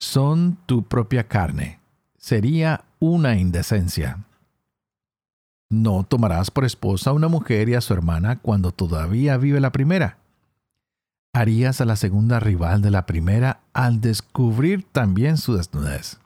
Son 0.00 0.58
tu 0.66 0.82
propia 0.82 1.28
carne. 1.28 1.78
Sería 2.18 2.86
una 2.98 3.36
indecencia. 3.36 4.24
No 5.70 6.02
tomarás 6.02 6.50
por 6.50 6.64
esposa 6.64 7.10
a 7.10 7.12
una 7.12 7.28
mujer 7.28 7.68
y 7.68 7.76
a 7.76 7.80
su 7.80 7.94
hermana 7.94 8.40
cuando 8.40 8.72
todavía 8.72 9.36
vive 9.36 9.60
la 9.60 9.70
primera. 9.70 10.18
Harías 11.32 11.80
a 11.80 11.84
la 11.84 11.94
segunda 11.94 12.40
rival 12.40 12.82
de 12.82 12.90
la 12.90 13.06
primera 13.06 13.60
al 13.72 14.00
descubrir 14.00 14.84
también 14.90 15.36
su 15.36 15.56
desnudez. 15.56 16.18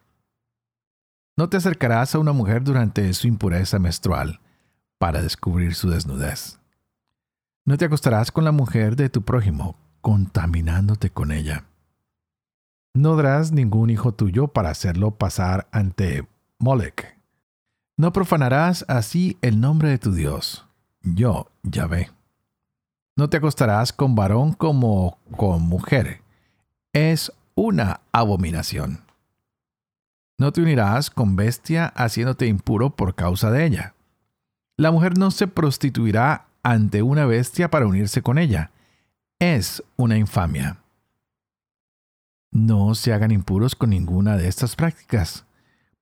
No 1.38 1.50
te 1.50 1.58
acercarás 1.58 2.14
a 2.14 2.18
una 2.18 2.32
mujer 2.32 2.64
durante 2.64 3.12
su 3.12 3.26
impureza 3.26 3.78
menstrual 3.78 4.40
para 4.98 5.20
descubrir 5.20 5.74
su 5.74 5.90
desnudez. 5.90 6.58
No 7.66 7.76
te 7.76 7.84
acostarás 7.84 8.32
con 8.32 8.44
la 8.44 8.52
mujer 8.52 8.96
de 8.96 9.10
tu 9.10 9.20
prójimo, 9.20 9.76
contaminándote 10.00 11.10
con 11.10 11.32
ella. 11.32 11.64
No 12.94 13.16
darás 13.16 13.52
ningún 13.52 13.90
hijo 13.90 14.12
tuyo 14.12 14.48
para 14.48 14.70
hacerlo 14.70 15.10
pasar 15.10 15.68
ante 15.72 16.26
Molech. 16.58 17.18
No 17.98 18.14
profanarás 18.14 18.86
así 18.88 19.36
el 19.42 19.60
nombre 19.60 19.90
de 19.90 19.98
tu 19.98 20.12
Dios. 20.12 20.66
Yo, 21.02 21.50
Yahvé. 21.62 22.10
No 23.14 23.28
te 23.28 23.36
acostarás 23.36 23.92
con 23.92 24.14
varón 24.14 24.54
como 24.54 25.18
con 25.36 25.62
mujer. 25.62 26.22
Es 26.94 27.30
una 27.54 28.00
abominación. 28.12 29.05
No 30.38 30.52
te 30.52 30.60
unirás 30.60 31.10
con 31.10 31.34
bestia 31.34 31.86
haciéndote 31.96 32.46
impuro 32.46 32.90
por 32.90 33.14
causa 33.14 33.50
de 33.50 33.64
ella. 33.64 33.94
La 34.76 34.90
mujer 34.90 35.16
no 35.16 35.30
se 35.30 35.48
prostituirá 35.48 36.48
ante 36.62 37.02
una 37.02 37.24
bestia 37.24 37.70
para 37.70 37.86
unirse 37.86 38.20
con 38.22 38.38
ella. 38.38 38.70
Es 39.38 39.82
una 39.96 40.18
infamia. 40.18 40.78
No 42.50 42.94
se 42.94 43.12
hagan 43.12 43.30
impuros 43.30 43.74
con 43.74 43.90
ninguna 43.90 44.36
de 44.36 44.48
estas 44.48 44.76
prácticas, 44.76 45.44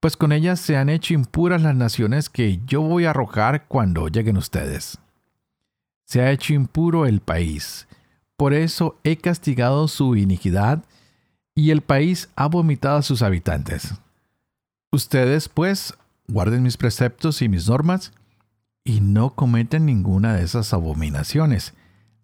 pues 0.00 0.17
con 0.17 0.33
ellas 0.33 0.61
se 0.61 0.76
han 0.76 0.88
hecho 0.88 1.14
impuras 1.14 1.62
las 1.62 1.75
naciones 1.75 2.29
que 2.29 2.61
yo 2.67 2.83
voy 2.83 3.05
a 3.05 3.11
arrojar 3.11 3.67
cuando 3.67 4.09
lleguen 4.09 4.37
ustedes. 4.37 4.99
Se 6.05 6.21
ha 6.21 6.31
hecho 6.31 6.55
impuro 6.55 7.07
el 7.07 7.21
país, 7.21 7.88
por 8.37 8.53
eso 8.53 8.99
he 9.05 9.17
castigado 9.17 9.88
su 9.88 10.17
iniquidad, 10.17 10.85
y 11.55 11.71
el 11.71 11.81
país 11.81 12.29
ha 12.37 12.47
vomitado 12.47 12.99
a 12.99 13.03
sus 13.03 13.23
habitantes. 13.23 13.95
Ustedes, 14.95 15.49
pues, 15.49 15.93
guarden 16.29 16.63
mis 16.63 16.77
preceptos 16.77 17.43
y 17.43 17.49
mis 17.49 17.69
normas, 17.69 18.13
y 18.85 19.01
no 19.01 19.35
cometen 19.35 19.87
ninguna 19.87 20.35
de 20.35 20.45
esas 20.45 20.73
abominaciones, 20.73 21.75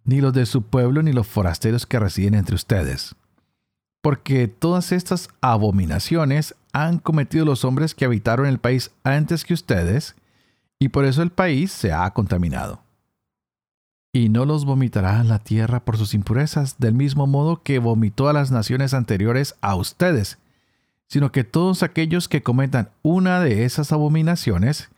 ni 0.05 0.21
los 0.21 0.33
de 0.33 0.47
su 0.47 0.62
pueblo 0.62 1.03
ni 1.03 1.12
los 1.12 1.27
forasteros 1.27 1.85
que 1.85 1.99
residen 1.99 2.35
entre 2.35 2.55
ustedes. 2.55 3.17
Porque 4.00 4.47
todas 4.47 4.93
estas 4.93 5.31
abominaciones 5.41 6.55
han 6.73 7.00
cometido 7.00 7.45
los 7.45 7.65
hombres 7.65 7.93
que 7.97 8.05
habitaron 8.05 8.47
el 8.47 8.61
país 8.61 8.93
antes 9.03 9.45
que 9.45 9.55
ustedes, 9.55 10.15
y 10.79 10.91
por 10.91 11.07
eso 11.07 11.23
el 11.23 11.33
país 11.33 11.73
se 11.73 11.93
ha 11.93 12.09
contaminado. 12.12 12.85
Y 14.12 14.29
no 14.29 14.45
los 14.45 14.65
vomitará 14.65 15.25
la 15.25 15.41
tierra 15.41 15.81
por 15.81 15.99
sus 15.99 16.15
impurezas, 16.15 16.79
del 16.79 16.95
mismo 16.95 17.27
modo 17.27 17.65
que 17.65 17.81
vomitó 17.81 18.29
a 18.29 18.33
las 18.33 18.53
naciones 18.53 18.95
anteriores 18.95 19.57
a 19.61 19.75
ustedes, 19.75 20.39
sino 21.11 21.33
que 21.33 21.43
todos 21.43 21.83
aquellos 21.83 22.29
que 22.29 22.43
cometan 22.43 22.90
una 23.02 23.40
de 23.40 23.64
esas 23.64 23.90
abominaciones, 23.90 24.90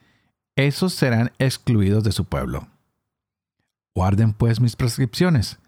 esos 0.56 0.92
serán 0.92 1.32
excluidos 1.38 2.04
de 2.04 2.12
su 2.12 2.26
pueblo. 2.26 2.68
Guarden 3.94 4.34
pues 4.34 4.60
mis 4.60 4.76
prescripciones. 4.76 5.58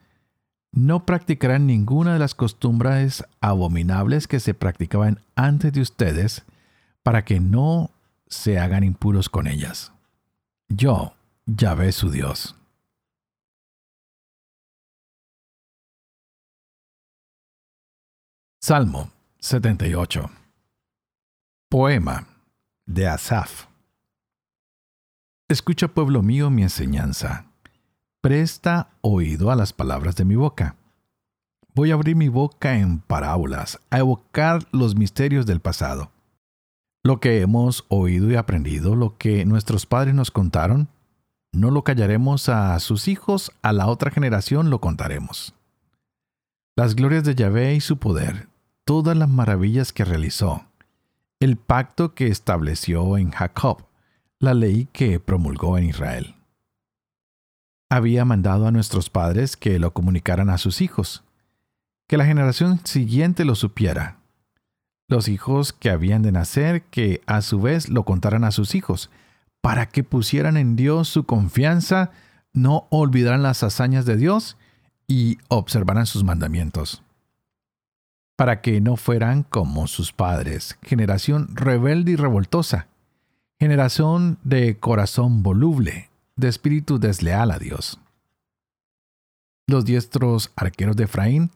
No 0.71 1.07
practicarán 1.07 1.67
ninguna 1.67 2.13
de 2.13 2.19
las 2.19 2.35
costumbres 2.35 3.25
abominables 3.41 4.29
que 4.29 4.39
se 4.39 4.53
practicaban 4.53 5.21
antes 5.35 5.73
de 5.73 5.81
ustedes, 5.81 6.45
para 7.03 7.25
que 7.25 7.41
no 7.41 7.91
se 8.27 8.59
hagan 8.59 8.85
impuros 8.85 9.31
con 9.31 9.47
ellas. 9.47 9.93
Yo, 10.69 11.15
Yahvé 11.47 11.91
su 11.93 12.11
Dios. 12.11 12.55
Salmo 18.61 19.13
78 19.45 20.31
Poema 21.69 22.29
de 22.87 23.07
Asaf 23.07 23.67
Escucha, 25.51 25.89
pueblo 25.89 26.23
mío, 26.23 26.49
mi 26.49 26.63
enseñanza. 26.63 27.45
Presta 28.23 28.89
oído 29.03 29.51
a 29.51 29.55
las 29.55 29.75
palabras 29.75 30.17
de 30.17 30.25
mi 30.25 30.35
boca. 30.35 30.77
Voy 31.75 31.91
a 31.91 31.95
abrir 31.95 32.17
mi 32.17 32.31
boca 32.31 32.79
en 32.79 33.01
parábolas, 33.01 33.79
a 33.91 33.99
evocar 33.99 34.67
los 34.73 34.97
misterios 34.97 35.45
del 35.45 35.61
pasado. 35.61 36.11
Lo 37.03 37.21
que 37.21 37.43
hemos 37.43 37.85
oído 37.89 38.31
y 38.31 38.37
aprendido, 38.37 38.97
lo 38.97 39.19
que 39.19 39.45
nuestros 39.45 39.85
padres 39.85 40.15
nos 40.15 40.31
contaron, 40.31 40.89
no 41.53 41.71
lo 41.71 41.85
callaremos 41.85 42.49
a 42.49 42.81
sus 42.81 43.09
hijos, 43.09 43.53
a 43.61 43.75
la 43.75 43.89
otra 43.89 44.11
generación 44.11 44.71
lo 44.71 44.81
contaremos. 44.81 45.53
Las 46.77 46.95
glorias 46.95 47.25
de 47.25 47.35
Yahvé 47.35 47.75
y 47.75 47.83
su 47.83 47.99
poder, 47.99 48.49
todas 48.85 49.17
las 49.17 49.29
maravillas 49.29 49.93
que 49.93 50.05
realizó, 50.05 50.67
el 51.41 51.57
pacto 51.57 52.14
que 52.14 52.29
estableció 52.29 53.17
en 53.17 53.31
Jacob, 53.31 53.87
la 54.38 54.55
ley 54.55 54.88
que 54.93 55.21
promulgó 55.21 55.79
en 55.79 55.85
Israel. 55.85 56.35
Había 57.91 58.25
mandado 58.25 58.67
a 58.67 58.71
nuestros 58.73 59.09
padres 59.11 59.57
que 59.57 59.79
lo 59.79 59.93
comunicaran 59.93 60.50
a 60.50 60.59
sus 60.59 60.81
hijos, 60.81 61.25
que 62.07 62.17
la 62.17 62.26
generación 62.26 62.81
siguiente 62.85 63.45
lo 63.45 63.55
supiera. 63.55 64.19
Los 65.09 65.29
hijos 65.29 65.73
que 65.73 65.91
habían 65.91 66.23
de 66.23 66.33
nacer, 66.33 66.83
que 66.83 67.23
a 67.26 67.41
su 67.41 67.61
vez 67.61 67.88
lo 67.88 68.05
contaran 68.05 68.45
a 68.45 68.50
sus 68.50 68.75
hijos, 68.75 69.11
para 69.61 69.88
que 69.88 70.05
pusieran 70.05 70.57
en 70.57 70.76
Dios 70.76 71.09
su 71.09 71.25
confianza, 71.25 72.11
no 72.53 72.87
olvidaran 72.91 73.43
las 73.43 73.62
hazañas 73.62 74.05
de 74.05 74.17
Dios 74.17 74.57
y 75.07 75.38
observaran 75.49 76.07
sus 76.07 76.25
mandamientos, 76.25 77.03
para 78.37 78.61
que 78.61 78.81
no 78.81 78.97
fueran 78.97 79.43
como 79.45 79.87
sus 79.87 80.12
padres, 80.12 80.79
generación 80.83 81.49
rebelde 81.55 82.12
y 82.12 82.17
revoltosa, 82.17 82.88
generación 83.61 84.38
de 84.43 84.79
corazón 84.79 85.43
voluble, 85.43 86.11
de 86.37 86.49
espíritu 86.49 86.99
desleal 86.99 87.50
a 87.50 87.59
Dios. 87.59 88.00
Los 89.67 89.85
diestros 89.85 90.53
arqueros 90.57 90.97
de 90.97 91.05
Efraín 91.05 91.50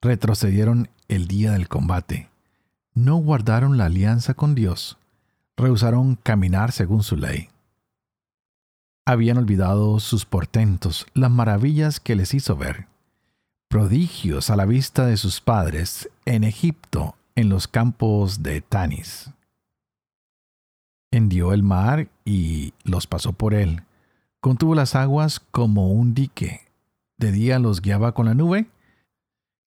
retrocedieron 0.00 0.88
el 1.08 1.26
día 1.26 1.52
del 1.52 1.68
combate. 1.68 2.28
No 2.94 3.16
guardaron 3.16 3.78
la 3.78 3.86
alianza 3.86 4.34
con 4.34 4.54
Dios. 4.54 4.98
Rehusaron 5.56 6.16
caminar 6.16 6.72
según 6.72 7.02
su 7.02 7.16
ley. 7.16 7.48
Habían 9.06 9.38
olvidado 9.38 9.98
sus 9.98 10.24
portentos, 10.24 11.06
las 11.14 11.30
maravillas 11.30 11.98
que 11.98 12.14
les 12.14 12.34
hizo 12.34 12.56
ver. 12.56 12.86
Prodigios 13.68 14.48
a 14.48 14.56
la 14.56 14.64
vista 14.64 15.04
de 15.04 15.18
sus 15.18 15.42
padres 15.42 16.08
en 16.24 16.42
Egipto, 16.42 17.16
en 17.34 17.50
los 17.50 17.68
campos 17.68 18.42
de 18.42 18.62
Tanis. 18.62 19.30
Hendió 21.10 21.52
el 21.52 21.62
mar 21.62 22.08
y 22.24 22.72
los 22.84 23.06
pasó 23.06 23.34
por 23.34 23.52
él. 23.52 23.82
Contuvo 24.40 24.74
las 24.74 24.94
aguas 24.94 25.40
como 25.40 25.90
un 25.90 26.14
dique. 26.14 26.62
De 27.18 27.30
día 27.30 27.58
los 27.58 27.82
guiaba 27.82 28.12
con 28.12 28.26
la 28.26 28.34
nube 28.34 28.68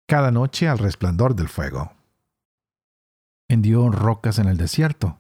cada 0.07 0.31
noche 0.31 0.69
al 0.69 0.79
resplandor 0.79 1.35
del 1.35 1.49
fuego. 1.49 1.93
Hendió 3.49 3.91
rocas 3.91 4.39
en 4.39 4.49
el 4.49 4.57
desierto, 4.57 5.19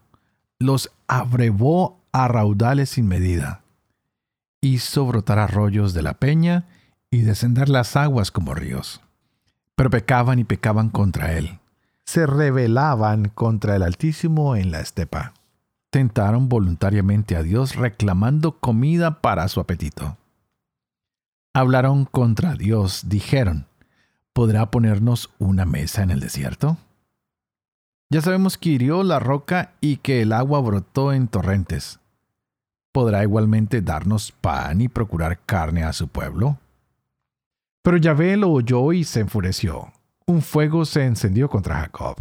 los 0.59 0.91
abrevó 1.07 2.01
a 2.13 2.29
raudales 2.29 2.91
sin 2.91 3.07
medida, 3.07 3.63
hizo 4.61 5.07
brotar 5.07 5.39
arroyos 5.39 5.95
de 5.95 6.03
la 6.03 6.15
peña 6.15 6.67
y 7.15 7.23
descender 7.23 7.69
las 7.69 7.97
aguas 7.97 8.31
como 8.31 8.55
ríos. 8.55 9.01
Pero 9.77 9.91
pecaban 9.91 10.39
y 10.39 10.45
pecaban 10.45 10.91
contra 10.91 11.33
él. 11.33 11.59
Se 12.05 12.27
rebelaban 12.27 13.29
contra 13.29 13.77
el 13.77 13.83
Altísimo 13.83 14.57
en 14.57 14.71
la 14.71 14.81
estepa. 14.81 15.33
Tentaron 15.91 16.49
voluntariamente 16.49 17.37
a 17.37 17.43
Dios 17.43 17.77
reclamando 17.77 18.59
comida 18.59 19.21
para 19.21 19.49
su 19.49 19.61
apetito. 19.61 20.17
Hablaron 21.55 22.05
contra 22.05 22.55
Dios, 22.55 23.05
dijeron, 23.09 23.67
¿podrá 24.33 24.71
ponernos 24.71 25.31
una 25.39 25.65
mesa 25.65 26.03
en 26.03 26.11
el 26.11 26.21
desierto? 26.21 26.77
Ya 28.11 28.21
sabemos 28.21 28.59
que 28.59 28.71
hirió 28.71 29.03
la 29.03 29.19
roca 29.19 29.73
y 29.81 29.97
que 29.97 30.23
el 30.23 30.33
agua 30.33 30.61
brotó 30.61 31.13
en 31.13 31.29
torrentes. 31.29 32.01
¿Podrá 32.93 33.23
igualmente 33.23 33.83
darnos 33.83 34.31
pan 34.33 34.81
y 34.81 34.89
procurar 34.89 35.41
carne 35.47 35.85
a 35.85 35.93
su 35.93 36.09
pueblo? 36.09 36.59
Pero 37.85 37.99
Yahvé 37.99 38.39
lo 38.39 38.51
oyó 38.51 38.95
y 38.95 39.05
se 39.05 39.21
enfureció. 39.21 39.93
Un 40.25 40.41
fuego 40.41 40.87
se 40.87 41.05
encendió 41.05 41.51
contra 41.51 41.81
Jacob. 41.81 42.17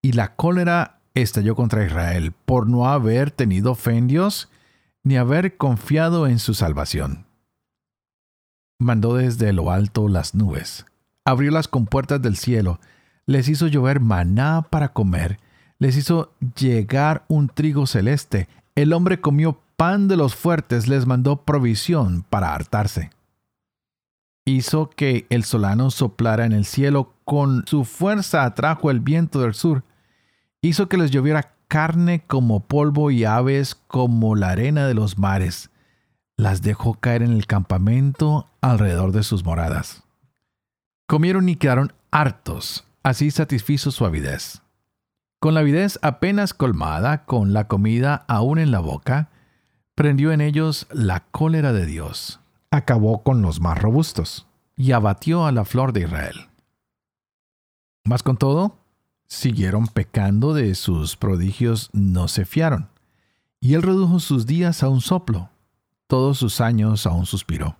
Y 0.00 0.12
la 0.12 0.36
cólera 0.36 1.00
estalló 1.12 1.56
contra 1.56 1.84
Israel 1.84 2.32
por 2.44 2.68
no 2.68 2.88
haber 2.88 3.32
tenido 3.32 3.74
fe 3.74 3.96
en 3.96 4.06
Dios 4.06 4.48
ni 5.02 5.16
haber 5.16 5.56
confiado 5.56 6.28
en 6.28 6.38
su 6.38 6.54
salvación. 6.54 7.26
Mandó 8.78 9.16
desde 9.16 9.52
lo 9.52 9.72
alto 9.72 10.06
las 10.06 10.36
nubes, 10.36 10.86
abrió 11.24 11.50
las 11.50 11.66
compuertas 11.66 12.22
del 12.22 12.36
cielo, 12.36 12.78
les 13.26 13.48
hizo 13.48 13.66
llover 13.66 13.98
maná 13.98 14.68
para 14.70 14.92
comer, 14.92 15.40
les 15.80 15.96
hizo 15.96 16.32
llegar 16.56 17.24
un 17.26 17.48
trigo 17.48 17.88
celeste, 17.88 18.48
el 18.76 18.92
hombre 18.92 19.20
comió 19.20 19.58
pan 19.76 20.06
de 20.06 20.16
los 20.16 20.36
fuertes, 20.36 20.86
les 20.86 21.06
mandó 21.06 21.42
provisión 21.42 22.24
para 22.30 22.54
hartarse. 22.54 23.10
Hizo 24.50 24.90
que 24.90 25.26
el 25.30 25.44
solano 25.44 25.92
soplara 25.92 26.44
en 26.44 26.50
el 26.50 26.64
cielo, 26.64 27.14
con 27.24 27.64
su 27.68 27.84
fuerza 27.84 28.42
atrajo 28.42 28.90
el 28.90 28.98
viento 28.98 29.42
del 29.42 29.54
sur, 29.54 29.84
hizo 30.60 30.88
que 30.88 30.96
les 30.96 31.12
lloviera 31.12 31.54
carne 31.68 32.24
como 32.26 32.58
polvo 32.66 33.12
y 33.12 33.24
aves 33.24 33.76
como 33.76 34.34
la 34.34 34.50
arena 34.50 34.88
de 34.88 34.94
los 34.94 35.18
mares, 35.18 35.70
las 36.36 36.62
dejó 36.62 36.94
caer 36.94 37.22
en 37.22 37.30
el 37.30 37.46
campamento 37.46 38.48
alrededor 38.60 39.12
de 39.12 39.22
sus 39.22 39.44
moradas. 39.44 40.02
Comieron 41.06 41.48
y 41.48 41.54
quedaron 41.54 41.92
hartos, 42.10 42.84
así 43.04 43.30
satisfizo 43.30 43.92
su 43.92 44.04
avidez. 44.04 44.62
Con 45.38 45.54
la 45.54 45.60
avidez 45.60 46.00
apenas 46.02 46.54
colmada, 46.54 47.24
con 47.24 47.52
la 47.52 47.68
comida 47.68 48.24
aún 48.26 48.58
en 48.58 48.72
la 48.72 48.80
boca, 48.80 49.30
prendió 49.94 50.32
en 50.32 50.40
ellos 50.40 50.88
la 50.90 51.20
cólera 51.20 51.72
de 51.72 51.86
Dios. 51.86 52.40
Acabó 52.70 53.22
con 53.22 53.42
los 53.42 53.60
más 53.60 53.78
robustos 53.78 54.46
y 54.76 54.92
abatió 54.92 55.44
a 55.44 55.52
la 55.52 55.64
flor 55.64 55.92
de 55.92 56.02
Israel. 56.02 56.48
Mas 58.04 58.22
con 58.22 58.36
todo, 58.36 58.78
siguieron 59.26 59.88
pecando 59.88 60.54
de 60.54 60.74
sus 60.74 61.16
prodigios, 61.16 61.90
no 61.92 62.28
se 62.28 62.44
fiaron, 62.44 62.88
y 63.60 63.74
él 63.74 63.82
redujo 63.82 64.20
sus 64.20 64.46
días 64.46 64.82
a 64.82 64.88
un 64.88 65.00
soplo, 65.00 65.50
todos 66.06 66.38
sus 66.38 66.60
años 66.60 67.06
a 67.06 67.10
un 67.10 67.26
suspiro. 67.26 67.76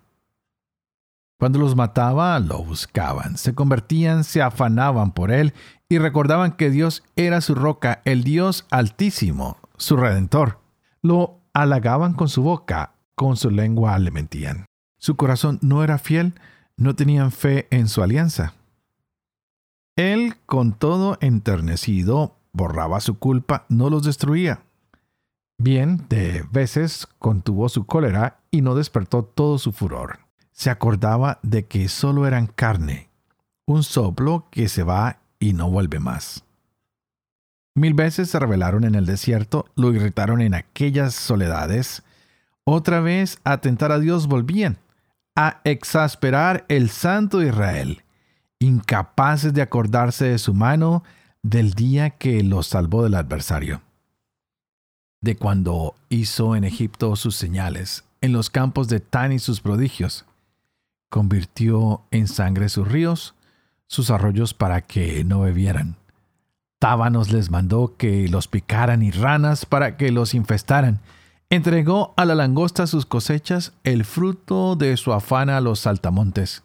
Cuando 1.38 1.58
los 1.58 1.74
mataba, 1.74 2.38
lo 2.38 2.62
buscaban, 2.62 3.38
se 3.38 3.54
convertían, 3.54 4.24
se 4.24 4.42
afanaban 4.42 5.12
por 5.12 5.30
él 5.30 5.54
y 5.88 5.98
recordaban 5.98 6.52
que 6.52 6.68
Dios 6.68 7.02
era 7.16 7.40
su 7.40 7.54
roca, 7.54 8.02
el 8.04 8.24
Dios 8.24 8.66
altísimo, 8.70 9.56
su 9.78 9.96
redentor. 9.96 10.58
Lo 11.00 11.40
halagaban 11.54 12.12
con 12.12 12.28
su 12.28 12.42
boca, 12.42 12.92
con 13.14 13.36
su 13.36 13.50
lengua 13.50 13.98
le 13.98 14.10
mentían. 14.10 14.66
Su 15.00 15.16
corazón 15.16 15.58
no 15.60 15.82
era 15.82 15.98
fiel, 15.98 16.34
no 16.76 16.94
tenían 16.94 17.32
fe 17.32 17.66
en 17.72 17.88
su 17.88 18.00
alianza. 18.00 18.54
Él, 19.96 20.36
con 20.46 20.72
todo 20.72 21.18
enternecido, 21.20 22.36
borraba 22.52 23.00
su 23.00 23.18
culpa, 23.18 23.66
no 23.68 23.90
los 23.90 24.04
destruía. 24.04 24.62
Bien, 25.58 26.06
de 26.08 26.44
veces 26.52 27.08
contuvo 27.18 27.68
su 27.68 27.84
cólera 27.84 28.38
y 28.52 28.62
no 28.62 28.76
despertó 28.76 29.24
todo 29.24 29.58
su 29.58 29.72
furor 29.72 30.20
se 30.60 30.68
acordaba 30.68 31.38
de 31.42 31.64
que 31.64 31.88
solo 31.88 32.26
eran 32.26 32.46
carne, 32.46 33.08
un 33.64 33.82
soplo 33.82 34.46
que 34.50 34.68
se 34.68 34.82
va 34.82 35.20
y 35.38 35.54
no 35.54 35.70
vuelve 35.70 36.00
más. 36.00 36.44
Mil 37.74 37.94
veces 37.94 38.28
se 38.28 38.38
rebelaron 38.38 38.84
en 38.84 38.94
el 38.94 39.06
desierto, 39.06 39.64
lo 39.74 39.90
irritaron 39.90 40.42
en 40.42 40.52
aquellas 40.52 41.14
soledades, 41.14 42.02
otra 42.64 43.00
vez 43.00 43.38
a 43.42 43.62
tentar 43.62 43.90
a 43.90 43.98
Dios 43.98 44.26
volvían, 44.26 44.76
a 45.36 45.60
exasperar 45.64 46.64
el 46.68 46.90
santo 46.90 47.42
Israel, 47.42 48.02
incapaces 48.58 49.54
de 49.54 49.62
acordarse 49.62 50.26
de 50.26 50.38
su 50.38 50.54
mano 50.54 51.02
del 51.42 51.72
día 51.72 52.10
que 52.10 52.42
los 52.42 52.66
salvó 52.66 53.02
del 53.02 53.14
adversario. 53.14 53.82
De 55.22 55.36
cuando 55.36 55.94
hizo 56.08 56.56
en 56.56 56.64
Egipto 56.64 57.16
sus 57.16 57.36
señales, 57.36 58.04
en 58.20 58.32
los 58.32 58.50
campos 58.50 58.88
de 58.88 59.00
Tan 59.00 59.32
y 59.32 59.38
sus 59.38 59.60
prodigios, 59.60 60.24
convirtió 61.10 62.02
en 62.10 62.28
sangre 62.28 62.68
sus 62.68 62.88
ríos, 62.88 63.34
sus 63.86 64.10
arroyos 64.10 64.54
para 64.54 64.82
que 64.82 65.24
no 65.24 65.40
bebieran. 65.40 65.96
Tábanos 66.78 67.30
les 67.32 67.50
mandó 67.50 67.96
que 67.98 68.28
los 68.28 68.48
picaran 68.48 69.02
y 69.02 69.10
ranas 69.10 69.66
para 69.66 69.96
que 69.96 70.10
los 70.10 70.32
infestaran. 70.32 71.00
Entregó 71.52 72.14
a 72.16 72.24
la 72.24 72.36
langosta 72.36 72.86
sus 72.86 73.06
cosechas, 73.06 73.72
el 73.82 74.04
fruto 74.04 74.76
de 74.76 74.96
su 74.96 75.12
afán 75.12 75.50
a 75.50 75.60
los 75.60 75.80
saltamontes. 75.80 76.62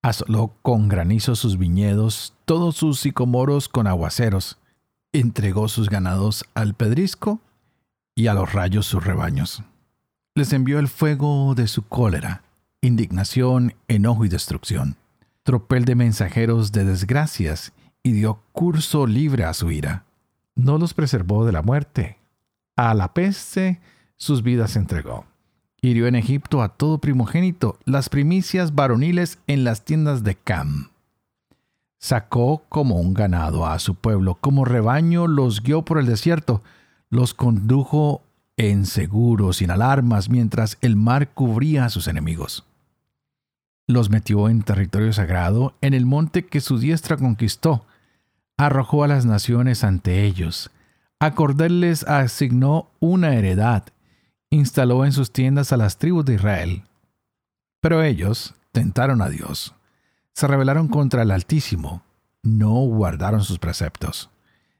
Asoló 0.00 0.54
con 0.62 0.88
granizo 0.88 1.34
sus 1.34 1.58
viñedos, 1.58 2.32
todos 2.44 2.76
sus 2.76 3.00
sicomoros 3.00 3.68
con 3.68 3.88
aguaceros. 3.88 4.58
Entregó 5.12 5.66
sus 5.66 5.90
ganados 5.90 6.44
al 6.54 6.74
pedrisco 6.74 7.40
y 8.14 8.28
a 8.28 8.34
los 8.34 8.52
rayos 8.52 8.86
sus 8.86 9.04
rebaños. 9.04 9.64
Les 10.36 10.52
envió 10.52 10.78
el 10.78 10.86
fuego 10.86 11.54
de 11.56 11.66
su 11.66 11.82
cólera 11.82 12.44
indignación, 12.82 13.74
enojo 13.88 14.24
y 14.24 14.28
destrucción, 14.28 14.96
tropel 15.42 15.84
de 15.84 15.96
mensajeros 15.96 16.70
de 16.70 16.84
desgracias 16.84 17.72
y 18.02 18.12
dio 18.12 18.40
curso 18.52 19.06
libre 19.06 19.44
a 19.44 19.54
su 19.54 19.70
ira. 19.72 20.04
No 20.54 20.78
los 20.78 20.94
preservó 20.94 21.44
de 21.44 21.52
la 21.52 21.62
muerte. 21.62 22.18
A 22.76 22.94
la 22.94 23.12
peste 23.12 23.80
sus 24.16 24.42
vidas 24.42 24.76
entregó. 24.76 25.26
Hirió 25.80 26.06
en 26.06 26.14
Egipto 26.14 26.62
a 26.62 26.70
todo 26.70 26.98
primogénito, 26.98 27.78
las 27.84 28.08
primicias 28.08 28.74
varoniles 28.74 29.38
en 29.46 29.64
las 29.64 29.84
tiendas 29.84 30.24
de 30.24 30.34
Cam. 30.34 30.90
Sacó 31.98 32.64
como 32.68 32.96
un 32.96 33.14
ganado 33.14 33.66
a 33.66 33.78
su 33.78 33.94
pueblo, 33.94 34.36
como 34.40 34.64
rebaño 34.64 35.26
los 35.26 35.62
guió 35.62 35.82
por 35.82 35.98
el 35.98 36.06
desierto, 36.06 36.62
los 37.10 37.34
condujo 37.34 38.22
en 38.56 38.86
seguro, 38.86 39.52
sin 39.52 39.70
alarmas, 39.70 40.28
mientras 40.30 40.78
el 40.80 40.96
mar 40.96 41.28
cubría 41.30 41.84
a 41.84 41.90
sus 41.90 42.08
enemigos 42.08 42.64
los 43.86 44.10
metió 44.10 44.48
en 44.48 44.62
territorio 44.62 45.12
sagrado, 45.12 45.74
en 45.80 45.94
el 45.94 46.06
monte 46.06 46.44
que 46.44 46.60
su 46.60 46.78
diestra 46.78 47.16
conquistó, 47.16 47.86
arrojó 48.56 49.04
a 49.04 49.08
las 49.08 49.26
naciones 49.26 49.84
ante 49.84 50.24
ellos, 50.24 50.70
a 51.20 51.34
Cordel 51.34 51.84
asignó 52.06 52.90
una 53.00 53.34
heredad, 53.34 53.84
instaló 54.56 55.04
en 55.04 55.12
sus 55.12 55.32
tiendas 55.32 55.72
a 55.72 55.76
las 55.76 55.98
tribus 55.98 56.24
de 56.24 56.34
Israel. 56.34 56.82
Pero 57.80 58.02
ellos, 58.02 58.54
tentaron 58.72 59.22
a 59.22 59.28
Dios. 59.28 59.74
Se 60.32 60.46
rebelaron 60.46 60.88
contra 60.88 61.22
el 61.22 61.30
Altísimo. 61.30 62.02
No 62.42 62.72
guardaron 62.72 63.42
sus 63.44 63.58
preceptos. 63.58 64.30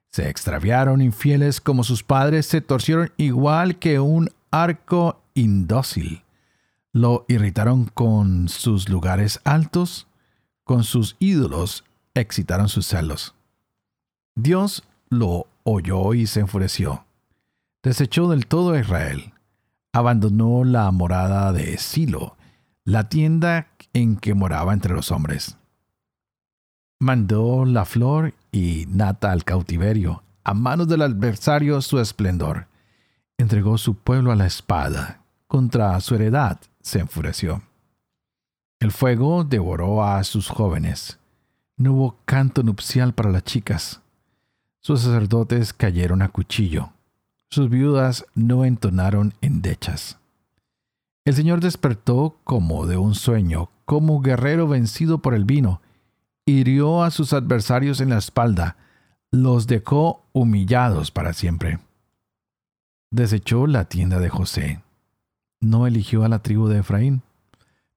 Se 0.09 0.29
extraviaron 0.29 1.01
infieles 1.01 1.61
como 1.61 1.85
sus 1.85 2.03
padres, 2.03 2.47
se 2.47 2.61
torcieron 2.61 3.13
igual 3.17 3.79
que 3.79 4.01
un 4.01 4.31
arco 4.51 5.21
indócil. 5.35 6.23
Lo 6.93 7.25
irritaron 7.29 7.87
con 7.87 8.49
sus 8.49 8.89
lugares 8.89 9.41
altos, 9.45 10.07
con 10.65 10.85
sus 10.85 11.17
ídolos 11.19 11.85
excitaron 12.15 12.69
sus 12.69 12.87
celos. 12.87 13.35
Dios 14.35 14.85
lo 15.09 15.47
oyó 15.65 16.15
y 16.15 16.27
se 16.27 16.41
enfureció. 16.41 17.05
Desechó 17.83 18.29
del 18.29 18.47
todo 18.47 18.73
a 18.73 18.81
Israel. 18.81 19.33
Abandonó 19.97 20.63
la 20.63 20.91
morada 20.91 21.55
de 21.55 21.79
Silo, 21.79 22.37
la 22.85 23.09
tienda 23.09 23.69
en 23.95 24.19
que 24.19 24.35
moraba 24.35 24.75
entre 24.75 24.93
los 24.93 25.11
hombres. 25.11 25.57
Mandó 27.01 27.65
la 27.65 27.87
flor 27.87 28.35
y 28.53 28.85
nata 28.91 29.33
al 29.33 29.45
cautiverio, 29.45 30.23
a 30.45 30.53
manos 30.53 30.89
del 30.89 31.01
adversario 31.01 31.81
su 31.81 31.99
esplendor. 31.99 32.67
Entregó 33.39 33.79
su 33.79 33.95
pueblo 33.95 34.33
a 34.33 34.37
la 34.37 34.45
espada, 34.45 35.23
contra 35.47 35.99
su 36.03 36.15
heredad 36.15 36.61
se 36.83 36.99
enfureció. 36.99 37.63
El 38.81 38.93
fuego 38.93 39.45
devoró 39.45 40.05
a 40.05 40.23
sus 40.25 40.51
jóvenes. 40.51 41.19
No 41.79 41.95
hubo 41.95 42.19
canto 42.27 42.63
nupcial 42.63 43.15
para 43.15 43.31
las 43.31 43.45
chicas. 43.45 44.03
Sus 44.81 45.01
sacerdotes 45.01 45.73
cayeron 45.73 46.21
a 46.21 46.29
cuchillo. 46.29 46.93
Sus 47.51 47.71
viudas 47.71 48.27
no 48.35 48.65
entonaron 48.65 49.35
endechas. 49.41 50.19
El 51.25 51.35
Señor 51.35 51.61
despertó 51.61 52.39
como 52.45 52.87
de 52.87 52.97
un 52.97 53.15
sueño, 53.15 53.71
como 53.85 54.21
guerrero 54.21 54.69
vencido 54.69 55.19
por 55.19 55.35
el 55.35 55.45
vino, 55.45 55.81
hirió 56.45 57.03
a 57.03 57.11
sus 57.11 57.33
adversarios 57.33 58.01
en 58.01 58.11
la 58.11 58.19
espalda, 58.19 58.77
los 59.31 59.67
dejó 59.67 60.25
humillados 60.33 61.11
para 61.11 61.33
siempre. 61.33 61.81
Desechó 63.11 63.67
la 63.67 63.87
tienda 63.87 64.21
de 64.21 64.29
José. 64.29 64.83
No 65.61 65.87
eligió 65.87 66.25
a 66.25 66.29
la 66.29 66.41
tribu 66.41 66.69
de 66.69 66.79
Efraín, 66.79 67.23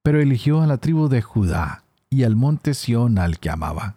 pero 0.02 0.22
eligió 0.22 0.62
a 0.62 0.68
la 0.68 0.78
tribu 0.78 1.10
de 1.10 1.22
Judá 1.22 1.84
y 2.10 2.24
al 2.24 2.36
monte 2.36 2.74
Sión 2.74 3.20
al 3.20 3.40
que 3.40 3.50
amaba. 3.50 3.96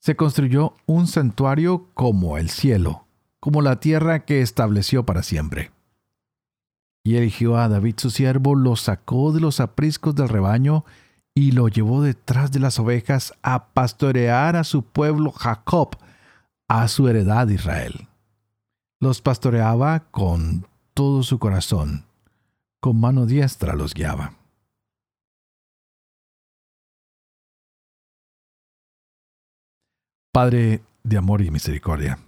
Se 0.00 0.16
construyó 0.16 0.74
un 0.86 1.06
santuario 1.06 1.86
como 1.94 2.36
el 2.38 2.50
cielo, 2.50 3.06
como 3.40 3.62
la 3.62 3.80
tierra 3.80 4.24
que 4.24 4.42
estableció 4.42 5.04
para 5.04 5.22
siempre. 5.22 5.72
Y 7.02 7.16
eligió 7.16 7.56
a 7.56 7.68
David 7.68 7.94
su 7.96 8.10
siervo, 8.10 8.54
lo 8.54 8.76
sacó 8.76 9.32
de 9.32 9.40
los 9.40 9.58
apriscos 9.58 10.14
del 10.14 10.28
rebaño 10.28 10.84
y 11.34 11.52
lo 11.52 11.68
llevó 11.68 12.02
detrás 12.02 12.52
de 12.52 12.60
las 12.60 12.78
ovejas 12.78 13.32
a 13.42 13.68
pastorear 13.68 14.56
a 14.56 14.64
su 14.64 14.82
pueblo 14.82 15.32
Jacob, 15.32 15.96
a 16.68 16.86
su 16.88 17.08
heredad 17.08 17.48
Israel. 17.48 18.08
Los 19.00 19.22
pastoreaba 19.22 20.10
con 20.10 20.66
todo 20.92 21.22
su 21.22 21.38
corazón, 21.38 22.04
con 22.80 23.00
mano 23.00 23.24
diestra 23.24 23.74
los 23.74 23.94
guiaba. 23.94 24.34
Padre 30.32 30.82
de 31.02 31.16
amor 31.16 31.40
y 31.40 31.50
misericordia, 31.50 32.18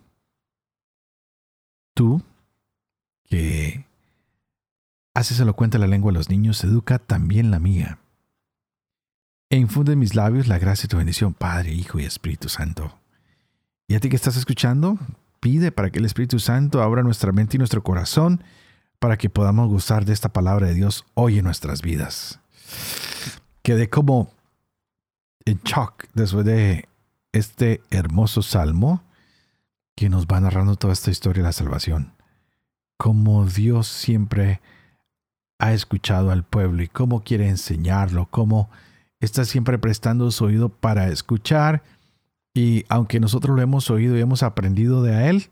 tú 1.94 2.22
que 3.24 3.86
haces 5.14 5.40
elocuente 5.40 5.78
la 5.78 5.86
lengua 5.86 6.12
de 6.12 6.18
los 6.18 6.28
niños, 6.28 6.62
educa 6.64 6.98
también 6.98 7.50
la 7.50 7.58
mía 7.58 7.98
e 9.52 9.58
infunde 9.58 9.92
en 9.92 9.98
mis 9.98 10.14
labios 10.14 10.48
la 10.48 10.58
gracia 10.58 10.86
y 10.86 10.88
tu 10.88 10.96
bendición, 10.96 11.34
Padre, 11.34 11.74
Hijo 11.74 12.00
y 12.00 12.04
Espíritu 12.04 12.48
Santo. 12.48 12.98
Y 13.86 13.94
a 13.94 14.00
ti 14.00 14.08
que 14.08 14.16
estás 14.16 14.38
escuchando, 14.38 14.96
pide 15.40 15.70
para 15.70 15.90
que 15.90 15.98
el 15.98 16.06
Espíritu 16.06 16.38
Santo 16.38 16.82
abra 16.82 17.02
nuestra 17.02 17.32
mente 17.32 17.56
y 17.56 17.58
nuestro 17.58 17.82
corazón 17.82 18.42
para 18.98 19.18
que 19.18 19.28
podamos 19.28 19.68
gozar 19.68 20.06
de 20.06 20.14
esta 20.14 20.32
palabra 20.32 20.68
de 20.68 20.74
Dios 20.74 21.04
hoy 21.12 21.36
en 21.36 21.44
nuestras 21.44 21.82
vidas. 21.82 22.40
Quedé 23.62 23.90
como 23.90 24.32
en 25.44 25.60
shock 25.64 26.04
después 26.14 26.46
de 26.46 26.88
este 27.32 27.82
hermoso 27.90 28.40
salmo 28.40 29.02
que 29.96 30.08
nos 30.08 30.26
va 30.26 30.40
narrando 30.40 30.76
toda 30.76 30.92
esta 30.92 31.10
historia 31.10 31.42
de 31.42 31.48
la 31.48 31.52
salvación. 31.52 32.14
Cómo 32.98 33.46
Dios 33.46 33.88
siempre 33.88 34.60
ha 35.58 35.72
escuchado 35.72 36.30
al 36.30 36.44
pueblo 36.44 36.82
y 36.82 36.88
cómo 36.88 37.22
quiere 37.22 37.48
enseñarlo, 37.48 38.28
cómo 38.30 38.70
está 39.20 39.44
siempre 39.44 39.78
prestando 39.78 40.30
su 40.30 40.44
oído 40.44 40.68
para 40.68 41.08
escuchar 41.08 41.82
y 42.54 42.84
aunque 42.88 43.20
nosotros 43.20 43.56
lo 43.56 43.62
hemos 43.62 43.90
oído 43.90 44.16
y 44.16 44.20
hemos 44.20 44.42
aprendido 44.42 45.02
de 45.02 45.30
él, 45.30 45.50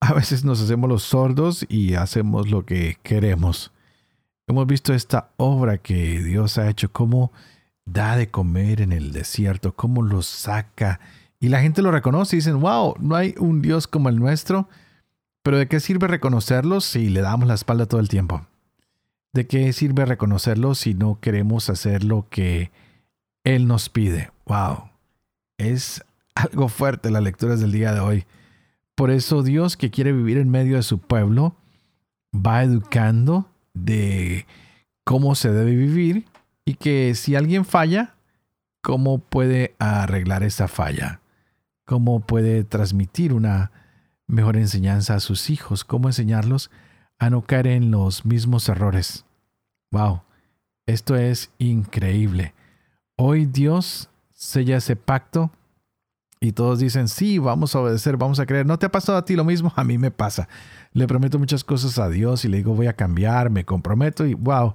a 0.00 0.12
veces 0.12 0.44
nos 0.44 0.60
hacemos 0.60 0.88
los 0.88 1.02
sordos 1.02 1.66
y 1.68 1.94
hacemos 1.94 2.50
lo 2.50 2.64
que 2.64 2.98
queremos. 3.02 3.72
Hemos 4.46 4.66
visto 4.66 4.92
esta 4.94 5.30
obra 5.36 5.78
que 5.78 6.22
Dios 6.22 6.58
ha 6.58 6.68
hecho, 6.68 6.92
cómo 6.92 7.32
da 7.84 8.16
de 8.16 8.30
comer 8.30 8.80
en 8.80 8.92
el 8.92 9.12
desierto, 9.12 9.74
cómo 9.74 10.02
lo 10.02 10.22
saca. 10.22 11.00
Y 11.42 11.48
la 11.48 11.60
gente 11.60 11.82
lo 11.82 11.90
reconoce 11.90 12.36
y 12.36 12.38
dicen, 12.38 12.60
wow, 12.60 12.94
no 13.00 13.16
hay 13.16 13.34
un 13.36 13.62
Dios 13.62 13.88
como 13.88 14.08
el 14.08 14.16
nuestro. 14.16 14.68
Pero 15.42 15.58
¿de 15.58 15.66
qué 15.66 15.80
sirve 15.80 16.06
reconocerlo 16.06 16.80
si 16.80 17.08
le 17.08 17.20
damos 17.20 17.48
la 17.48 17.54
espalda 17.54 17.86
todo 17.86 18.00
el 18.00 18.08
tiempo? 18.08 18.46
¿De 19.32 19.48
qué 19.48 19.72
sirve 19.72 20.06
reconocerlo 20.06 20.76
si 20.76 20.94
no 20.94 21.18
queremos 21.18 21.68
hacer 21.68 22.04
lo 22.04 22.28
que 22.30 22.70
Él 23.42 23.66
nos 23.66 23.88
pide? 23.88 24.30
¡Wow! 24.46 24.84
Es 25.58 26.04
algo 26.36 26.68
fuerte 26.68 27.10
las 27.10 27.24
lecturas 27.24 27.58
del 27.58 27.72
día 27.72 27.92
de 27.92 27.98
hoy. 27.98 28.24
Por 28.94 29.10
eso 29.10 29.42
Dios 29.42 29.76
que 29.76 29.90
quiere 29.90 30.12
vivir 30.12 30.38
en 30.38 30.48
medio 30.48 30.76
de 30.76 30.84
su 30.84 31.00
pueblo 31.00 31.56
va 32.32 32.62
educando 32.62 33.50
de 33.74 34.46
cómo 35.02 35.34
se 35.34 35.50
debe 35.50 35.74
vivir 35.74 36.24
y 36.64 36.74
que 36.74 37.16
si 37.16 37.34
alguien 37.34 37.64
falla, 37.64 38.14
cómo 38.80 39.18
puede 39.18 39.74
arreglar 39.80 40.44
esa 40.44 40.68
falla, 40.68 41.18
cómo 41.92 42.20
puede 42.20 42.64
transmitir 42.64 43.34
una 43.34 43.70
mejor 44.26 44.56
enseñanza 44.56 45.14
a 45.14 45.20
sus 45.20 45.50
hijos, 45.50 45.84
cómo 45.84 46.08
enseñarlos 46.08 46.70
a 47.18 47.28
no 47.28 47.42
caer 47.42 47.66
en 47.66 47.90
los 47.90 48.24
mismos 48.24 48.66
errores. 48.70 49.26
Wow, 49.90 50.22
esto 50.86 51.16
es 51.16 51.50
increíble. 51.58 52.54
Hoy 53.16 53.44
Dios 53.44 54.08
sella 54.32 54.78
ese 54.78 54.96
pacto 54.96 55.50
y 56.40 56.52
todos 56.52 56.78
dicen, 56.78 57.08
sí, 57.08 57.36
vamos 57.36 57.76
a 57.76 57.80
obedecer, 57.80 58.16
vamos 58.16 58.40
a 58.40 58.46
creer. 58.46 58.64
¿No 58.64 58.78
te 58.78 58.86
ha 58.86 58.90
pasado 58.90 59.18
a 59.18 59.26
ti 59.26 59.36
lo 59.36 59.44
mismo? 59.44 59.70
A 59.76 59.84
mí 59.84 59.98
me 59.98 60.10
pasa. 60.10 60.48
Le 60.94 61.06
prometo 61.06 61.38
muchas 61.38 61.62
cosas 61.62 61.98
a 61.98 62.08
Dios 62.08 62.46
y 62.46 62.48
le 62.48 62.56
digo, 62.56 62.74
voy 62.74 62.86
a 62.86 62.96
cambiar, 62.96 63.50
me 63.50 63.66
comprometo 63.66 64.24
y 64.24 64.32
wow, 64.32 64.72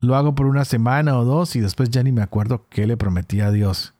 lo 0.00 0.16
hago 0.16 0.34
por 0.34 0.44
una 0.44 0.66
semana 0.66 1.18
o 1.18 1.24
dos 1.24 1.56
y 1.56 1.60
después 1.60 1.88
ya 1.88 2.02
ni 2.02 2.12
me 2.12 2.20
acuerdo 2.20 2.66
qué 2.68 2.86
le 2.86 2.98
prometí 2.98 3.40
a 3.40 3.50
Dios. 3.52 3.94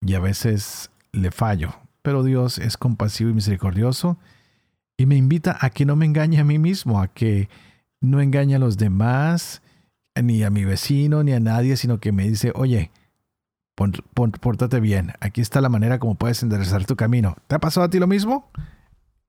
Y 0.00 0.14
a 0.14 0.20
veces 0.20 0.90
le 1.12 1.30
fallo, 1.30 1.74
pero 2.02 2.22
Dios 2.22 2.58
es 2.58 2.76
compasivo 2.76 3.30
y 3.30 3.34
misericordioso 3.34 4.18
y 4.96 5.06
me 5.06 5.16
invita 5.16 5.56
a 5.60 5.70
que 5.70 5.86
no 5.86 5.96
me 5.96 6.06
engañe 6.06 6.40
a 6.40 6.44
mí 6.44 6.58
mismo, 6.58 7.00
a 7.00 7.08
que 7.08 7.48
no 8.00 8.20
engañe 8.20 8.56
a 8.56 8.58
los 8.58 8.76
demás, 8.76 9.62
ni 10.20 10.42
a 10.42 10.50
mi 10.50 10.64
vecino, 10.64 11.22
ni 11.22 11.32
a 11.32 11.40
nadie, 11.40 11.76
sino 11.76 12.00
que 12.00 12.10
me 12.10 12.28
dice, 12.28 12.52
oye, 12.54 12.90
pórtate 14.40 14.80
bien, 14.80 15.12
aquí 15.20 15.40
está 15.40 15.60
la 15.60 15.68
manera 15.68 16.00
como 16.00 16.16
puedes 16.16 16.42
enderezar 16.42 16.84
tu 16.84 16.96
camino. 16.96 17.36
¿Te 17.46 17.54
ha 17.54 17.60
pasado 17.60 17.86
a 17.86 17.90
ti 17.90 18.00
lo 18.00 18.08
mismo? 18.08 18.50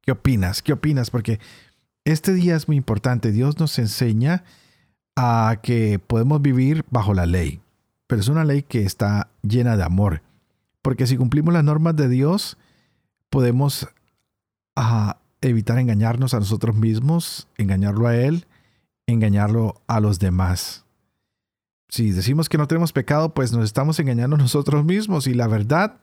¿Qué 0.01 0.11
opinas? 0.11 0.63
¿Qué 0.63 0.73
opinas? 0.73 1.11
Porque 1.11 1.39
este 2.03 2.33
día 2.33 2.55
es 2.55 2.67
muy 2.67 2.77
importante. 2.77 3.31
Dios 3.31 3.59
nos 3.59 3.77
enseña 3.77 4.43
a 5.15 5.59
que 5.61 5.99
podemos 5.99 6.41
vivir 6.41 6.83
bajo 6.89 7.13
la 7.13 7.27
ley, 7.27 7.61
pero 8.07 8.21
es 8.21 8.27
una 8.27 8.43
ley 8.43 8.63
que 8.63 8.83
está 8.83 9.29
llena 9.43 9.77
de 9.77 9.83
amor. 9.83 10.23
Porque 10.81 11.07
si 11.07 11.17
cumplimos 11.17 11.53
las 11.53 11.63
normas 11.63 11.95
de 11.95 12.09
Dios, 12.09 12.57
podemos 13.29 13.87
evitar 15.41 15.77
engañarnos 15.77 16.33
a 16.33 16.39
nosotros 16.39 16.75
mismos, 16.75 17.47
engañarlo 17.57 18.07
a 18.07 18.15
Él, 18.15 18.45
engañarlo 19.07 19.81
a 19.87 19.99
los 19.99 20.19
demás. 20.19 20.85
Si 21.89 22.11
decimos 22.11 22.49
que 22.49 22.57
no 22.57 22.67
tenemos 22.67 22.93
pecado, 22.93 23.33
pues 23.33 23.51
nos 23.51 23.65
estamos 23.65 23.99
engañando 23.99 24.37
nosotros 24.37 24.85
mismos 24.85 25.27
y 25.27 25.33
la 25.33 25.47
verdad 25.47 25.97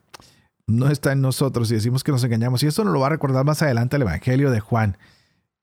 no 0.67 0.89
está 0.89 1.13
en 1.13 1.21
nosotros 1.21 1.71
y 1.71 1.75
decimos 1.75 2.03
que 2.03 2.11
nos 2.11 2.23
engañamos. 2.23 2.61
Y 2.61 2.67
esto 2.67 2.83
nos 2.83 2.93
lo 2.93 2.99
va 2.99 3.07
a 3.07 3.11
recordar 3.11 3.45
más 3.45 3.61
adelante 3.61 3.95
el 3.95 4.01
Evangelio 4.01 4.51
de 4.51 4.59
Juan, 4.59 4.97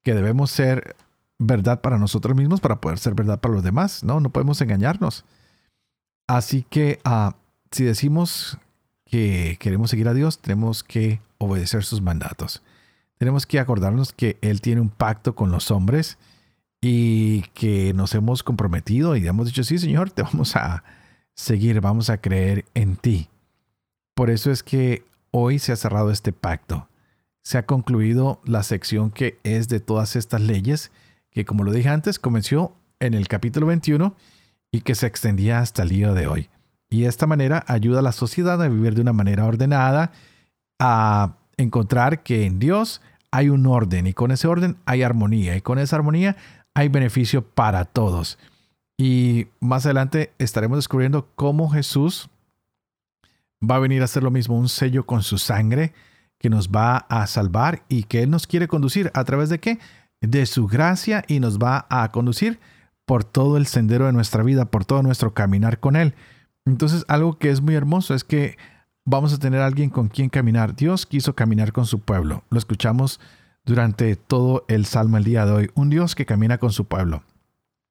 que 0.03 0.15
debemos 0.15 0.51
ser 0.51 0.97
verdad 1.39 1.81
para 1.81 1.99
nosotros 1.99 2.37
mismos 2.37 2.61
para 2.61 2.81
poder 2.81 2.99
ser 2.99 3.15
verdad 3.15 3.41
para 3.41 3.55
los 3.55 3.63
demás. 3.63 4.03
No, 4.03 4.21
no 4.21 4.31
podemos 4.31 4.61
engañarnos. 4.61 5.25
Así 6.27 6.63
que 6.63 7.01
ah, 7.05 7.37
si 7.71 7.85
decimos 7.85 8.59
que 9.15 9.57
queremos 9.61 9.91
seguir 9.91 10.09
a 10.09 10.15
Dios, 10.15 10.41
tenemos 10.41 10.83
que 10.83 11.21
obedecer 11.39 11.85
sus 11.85 12.01
mandatos 12.01 12.63
tenemos 13.19 13.47
que 13.47 13.59
acordarnos 13.59 14.13
que 14.13 14.39
Él 14.43 14.61
tiene 14.61 14.81
un 14.81 14.91
pacto 14.91 15.35
con 15.35 15.51
los 15.51 15.71
hombres 15.71 16.19
y 16.81 17.43
que 17.55 17.95
nos 17.95 18.15
hemos 18.15 18.43
comprometido 18.43 19.17
y 19.17 19.27
hemos 19.27 19.47
dicho, 19.47 19.65
sí, 19.65 19.79
Señor, 19.79 20.11
te 20.11 20.23
vamos 20.23 20.57
a, 20.57 20.85
seguir, 21.35 21.81
vamos 21.81 22.11
a 22.11 22.19
creer 22.19 22.65
en 22.75 22.97
ti. 22.97 23.29
Por 24.15 24.31
eso 24.31 24.51
es 24.51 24.63
que 24.63 25.05
hoy 25.31 25.59
se 25.59 25.73
ha 25.73 25.77
cerrado 25.77 26.11
este 26.11 26.33
pacto. 26.33 26.89
Se 27.43 27.59
ha 27.59 27.67
concluido 27.67 28.41
la 28.45 28.63
sección 28.63 29.11
que 29.11 29.39
es 29.43 29.69
de 29.69 29.81
todas 29.81 30.17
estas 30.17 30.41
leyes, 30.41 30.91
que 31.31 31.45
como 31.45 31.65
lo 31.65 31.73
dije 31.73 31.89
antes, 31.89 32.19
comenzó 32.19 32.77
en 33.01 33.15
el 33.15 33.27
capítulo 33.29 33.67
21 33.67 34.15
y 34.71 34.83
que 34.83 34.95
se 34.95 35.07
extendía 35.07 35.61
hasta 35.61 35.83
el 35.83 35.89
día 35.89 36.13
de 36.13 36.27
hoy. 36.27 36.49
Y 36.91 37.03
de 37.03 37.09
esta 37.09 37.27
manera 37.27 37.65
ayuda 37.67 38.01
a 38.01 38.03
la 38.03 38.13
sociedad 38.13 38.63
a 38.63 38.69
vivir 38.69 38.95
de 38.95 39.01
una 39.01 39.13
manera 39.13 39.47
ordenada, 39.47 40.13
a 40.79 41.37
encontrar 41.57 42.23
que 42.23 42.47
en 42.47 42.59
Dios 42.59 43.01
hay 43.31 43.49
un 43.49 43.67
orden 43.67 44.07
y 44.07 44.13
con 44.13 44.31
ese 44.31 44.47
orden 44.47 44.77
hay 44.87 45.03
armonía 45.03 45.57
y 45.57 45.61
con 45.61 45.79
esa 45.79 45.97
armonía 45.97 46.37
hay 46.75 46.89
beneficio 46.89 47.43
para 47.43 47.85
todos. 47.85 48.39
Y 48.97 49.49
más 49.61 49.87
adelante 49.87 50.33
estaremos 50.39 50.79
descubriendo 50.79 51.29
cómo 51.35 51.69
Jesús 51.69 52.29
va 53.69 53.77
a 53.77 53.81
venir 53.81 54.03
a 54.03 54.05
hacer 54.05 54.23
lo 54.23 54.31
mismo, 54.31 54.57
un 54.57 54.69
sello 54.69 55.05
con 55.05 55.23
su 55.23 55.39
sangre 55.39 55.93
que 56.39 56.51
nos 56.51 56.71
va 56.71 56.99
a 57.09 57.27
salvar 57.27 57.83
y 57.89 58.05
que 58.05 58.23
Él 58.23 58.31
nos 58.31 58.47
quiere 58.47 58.69
conducir 58.69 59.11
a 59.15 59.25
través 59.25 59.49
de 59.49 59.59
qué? 59.59 59.79
De 60.21 60.47
su 60.47 60.67
gracia 60.67 61.25
y 61.27 61.41
nos 61.41 61.59
va 61.59 61.87
a 61.89 62.11
conducir 62.11 62.61
por 63.05 63.25
todo 63.25 63.57
el 63.57 63.67
sendero 63.67 64.07
de 64.07 64.13
nuestra 64.13 64.43
vida, 64.43 64.67
por 64.67 64.85
todo 64.85 65.03
nuestro 65.03 65.35
caminar 65.35 65.81
con 65.81 65.97
Él. 65.97 66.15
Entonces 66.67 67.05
algo 67.09 67.39
que 67.39 67.51
es 67.51 67.61
muy 67.61 67.75
hermoso 67.75 68.15
es 68.15 68.25
que 68.25 68.57
vamos 69.05 69.33
a 69.33 69.39
tener 69.39 69.61
alguien 69.61 69.91
con 69.91 70.09
quien 70.09 70.29
caminar. 70.29 70.75
Dios 70.75 71.07
quiso 71.07 71.35
caminar 71.35 71.73
con 71.73 71.87
su 71.87 72.01
pueblo. 72.01 72.45
Lo 72.51 72.59
escuchamos 72.59 73.21
durante 73.65 74.17
todo 74.17 74.65
el 74.69 74.87
salmo 74.87 75.17
el 75.17 75.25
día 75.25 75.47
de 75.47 75.53
hoy. 75.53 75.71
Un 75.75 75.91
Dios 75.91 76.15
que 76.15 76.27
camina 76.27 76.59
con 76.59 76.73
su 76.73 76.87
pueblo. 76.87 77.23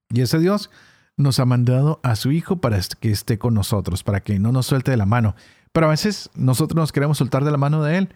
Y 0.09 0.21
ese 0.21 0.39
Dios 0.39 0.69
nos 1.17 1.39
ha 1.39 1.45
mandado 1.45 1.99
a 2.03 2.15
su 2.15 2.31
Hijo 2.31 2.57
para 2.57 2.79
que 2.99 3.11
esté 3.11 3.37
con 3.37 3.53
nosotros, 3.53 4.03
para 4.03 4.21
que 4.21 4.39
no 4.39 4.51
nos 4.51 4.65
suelte 4.65 4.91
de 4.91 4.97
la 4.97 5.05
mano. 5.05 5.35
Pero 5.71 5.87
a 5.87 5.91
veces 5.91 6.29
nosotros 6.35 6.75
nos 6.75 6.91
queremos 6.91 7.17
soltar 7.17 7.43
de 7.43 7.51
la 7.51 7.57
mano 7.57 7.83
de 7.83 7.97
Él. 7.97 8.09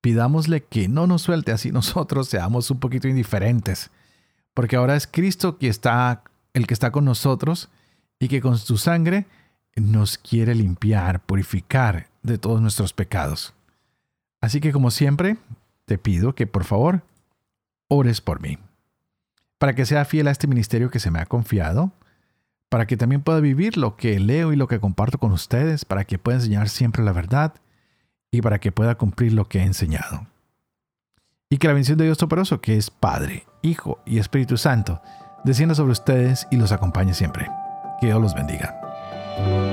Pidámosle 0.00 0.64
que 0.64 0.88
no 0.88 1.06
nos 1.06 1.22
suelte, 1.22 1.52
así 1.52 1.72
nosotros 1.72 2.28
seamos 2.28 2.70
un 2.70 2.80
poquito 2.80 3.08
indiferentes. 3.08 3.90
Porque 4.54 4.76
ahora 4.76 4.96
es 4.96 5.06
Cristo 5.06 5.58
que 5.58 5.68
está, 5.68 6.22
el 6.52 6.66
que 6.66 6.74
está 6.74 6.90
con 6.90 7.04
nosotros 7.04 7.70
y 8.18 8.28
que 8.28 8.40
con 8.40 8.58
su 8.58 8.76
sangre 8.76 9.26
nos 9.76 10.18
quiere 10.18 10.54
limpiar, 10.54 11.20
purificar 11.20 12.08
de 12.22 12.38
todos 12.38 12.60
nuestros 12.60 12.92
pecados. 12.92 13.54
Así 14.40 14.60
que 14.60 14.72
como 14.72 14.90
siempre, 14.90 15.36
te 15.84 15.98
pido 15.98 16.34
que 16.34 16.46
por 16.46 16.64
favor 16.64 17.02
ores 17.88 18.20
por 18.20 18.40
mí, 18.40 18.58
para 19.58 19.74
que 19.74 19.84
sea 19.84 20.04
fiel 20.04 20.28
a 20.28 20.30
este 20.30 20.46
ministerio 20.46 20.90
que 20.90 21.00
se 21.00 21.10
me 21.10 21.20
ha 21.20 21.26
confiado, 21.26 21.92
para 22.68 22.86
que 22.86 22.96
también 22.96 23.22
pueda 23.22 23.40
vivir 23.40 23.76
lo 23.76 23.96
que 23.96 24.18
leo 24.20 24.52
y 24.52 24.56
lo 24.56 24.68
que 24.68 24.80
comparto 24.80 25.18
con 25.18 25.32
ustedes, 25.32 25.84
para 25.84 26.04
que 26.04 26.18
pueda 26.18 26.38
enseñar 26.38 26.68
siempre 26.68 27.02
la 27.02 27.12
verdad 27.12 27.54
y 28.30 28.42
para 28.42 28.60
que 28.60 28.70
pueda 28.70 28.94
cumplir 28.94 29.32
lo 29.32 29.48
que 29.48 29.58
he 29.58 29.64
enseñado. 29.64 30.26
Y 31.50 31.58
que 31.58 31.66
la 31.66 31.72
bendición 31.72 31.98
de 31.98 32.04
Dios 32.04 32.18
Toporoso, 32.18 32.60
que 32.60 32.76
es 32.76 32.90
Padre, 32.90 33.44
Hijo 33.60 34.00
y 34.06 34.18
Espíritu 34.18 34.56
Santo, 34.56 35.02
descienda 35.44 35.74
sobre 35.74 35.92
ustedes 35.92 36.46
y 36.52 36.56
los 36.56 36.70
acompañe 36.70 37.12
siempre. 37.12 37.48
Que 38.00 38.06
Dios 38.06 38.22
los 38.22 38.34
bendiga. 38.34 38.80
Bye. 39.48 39.69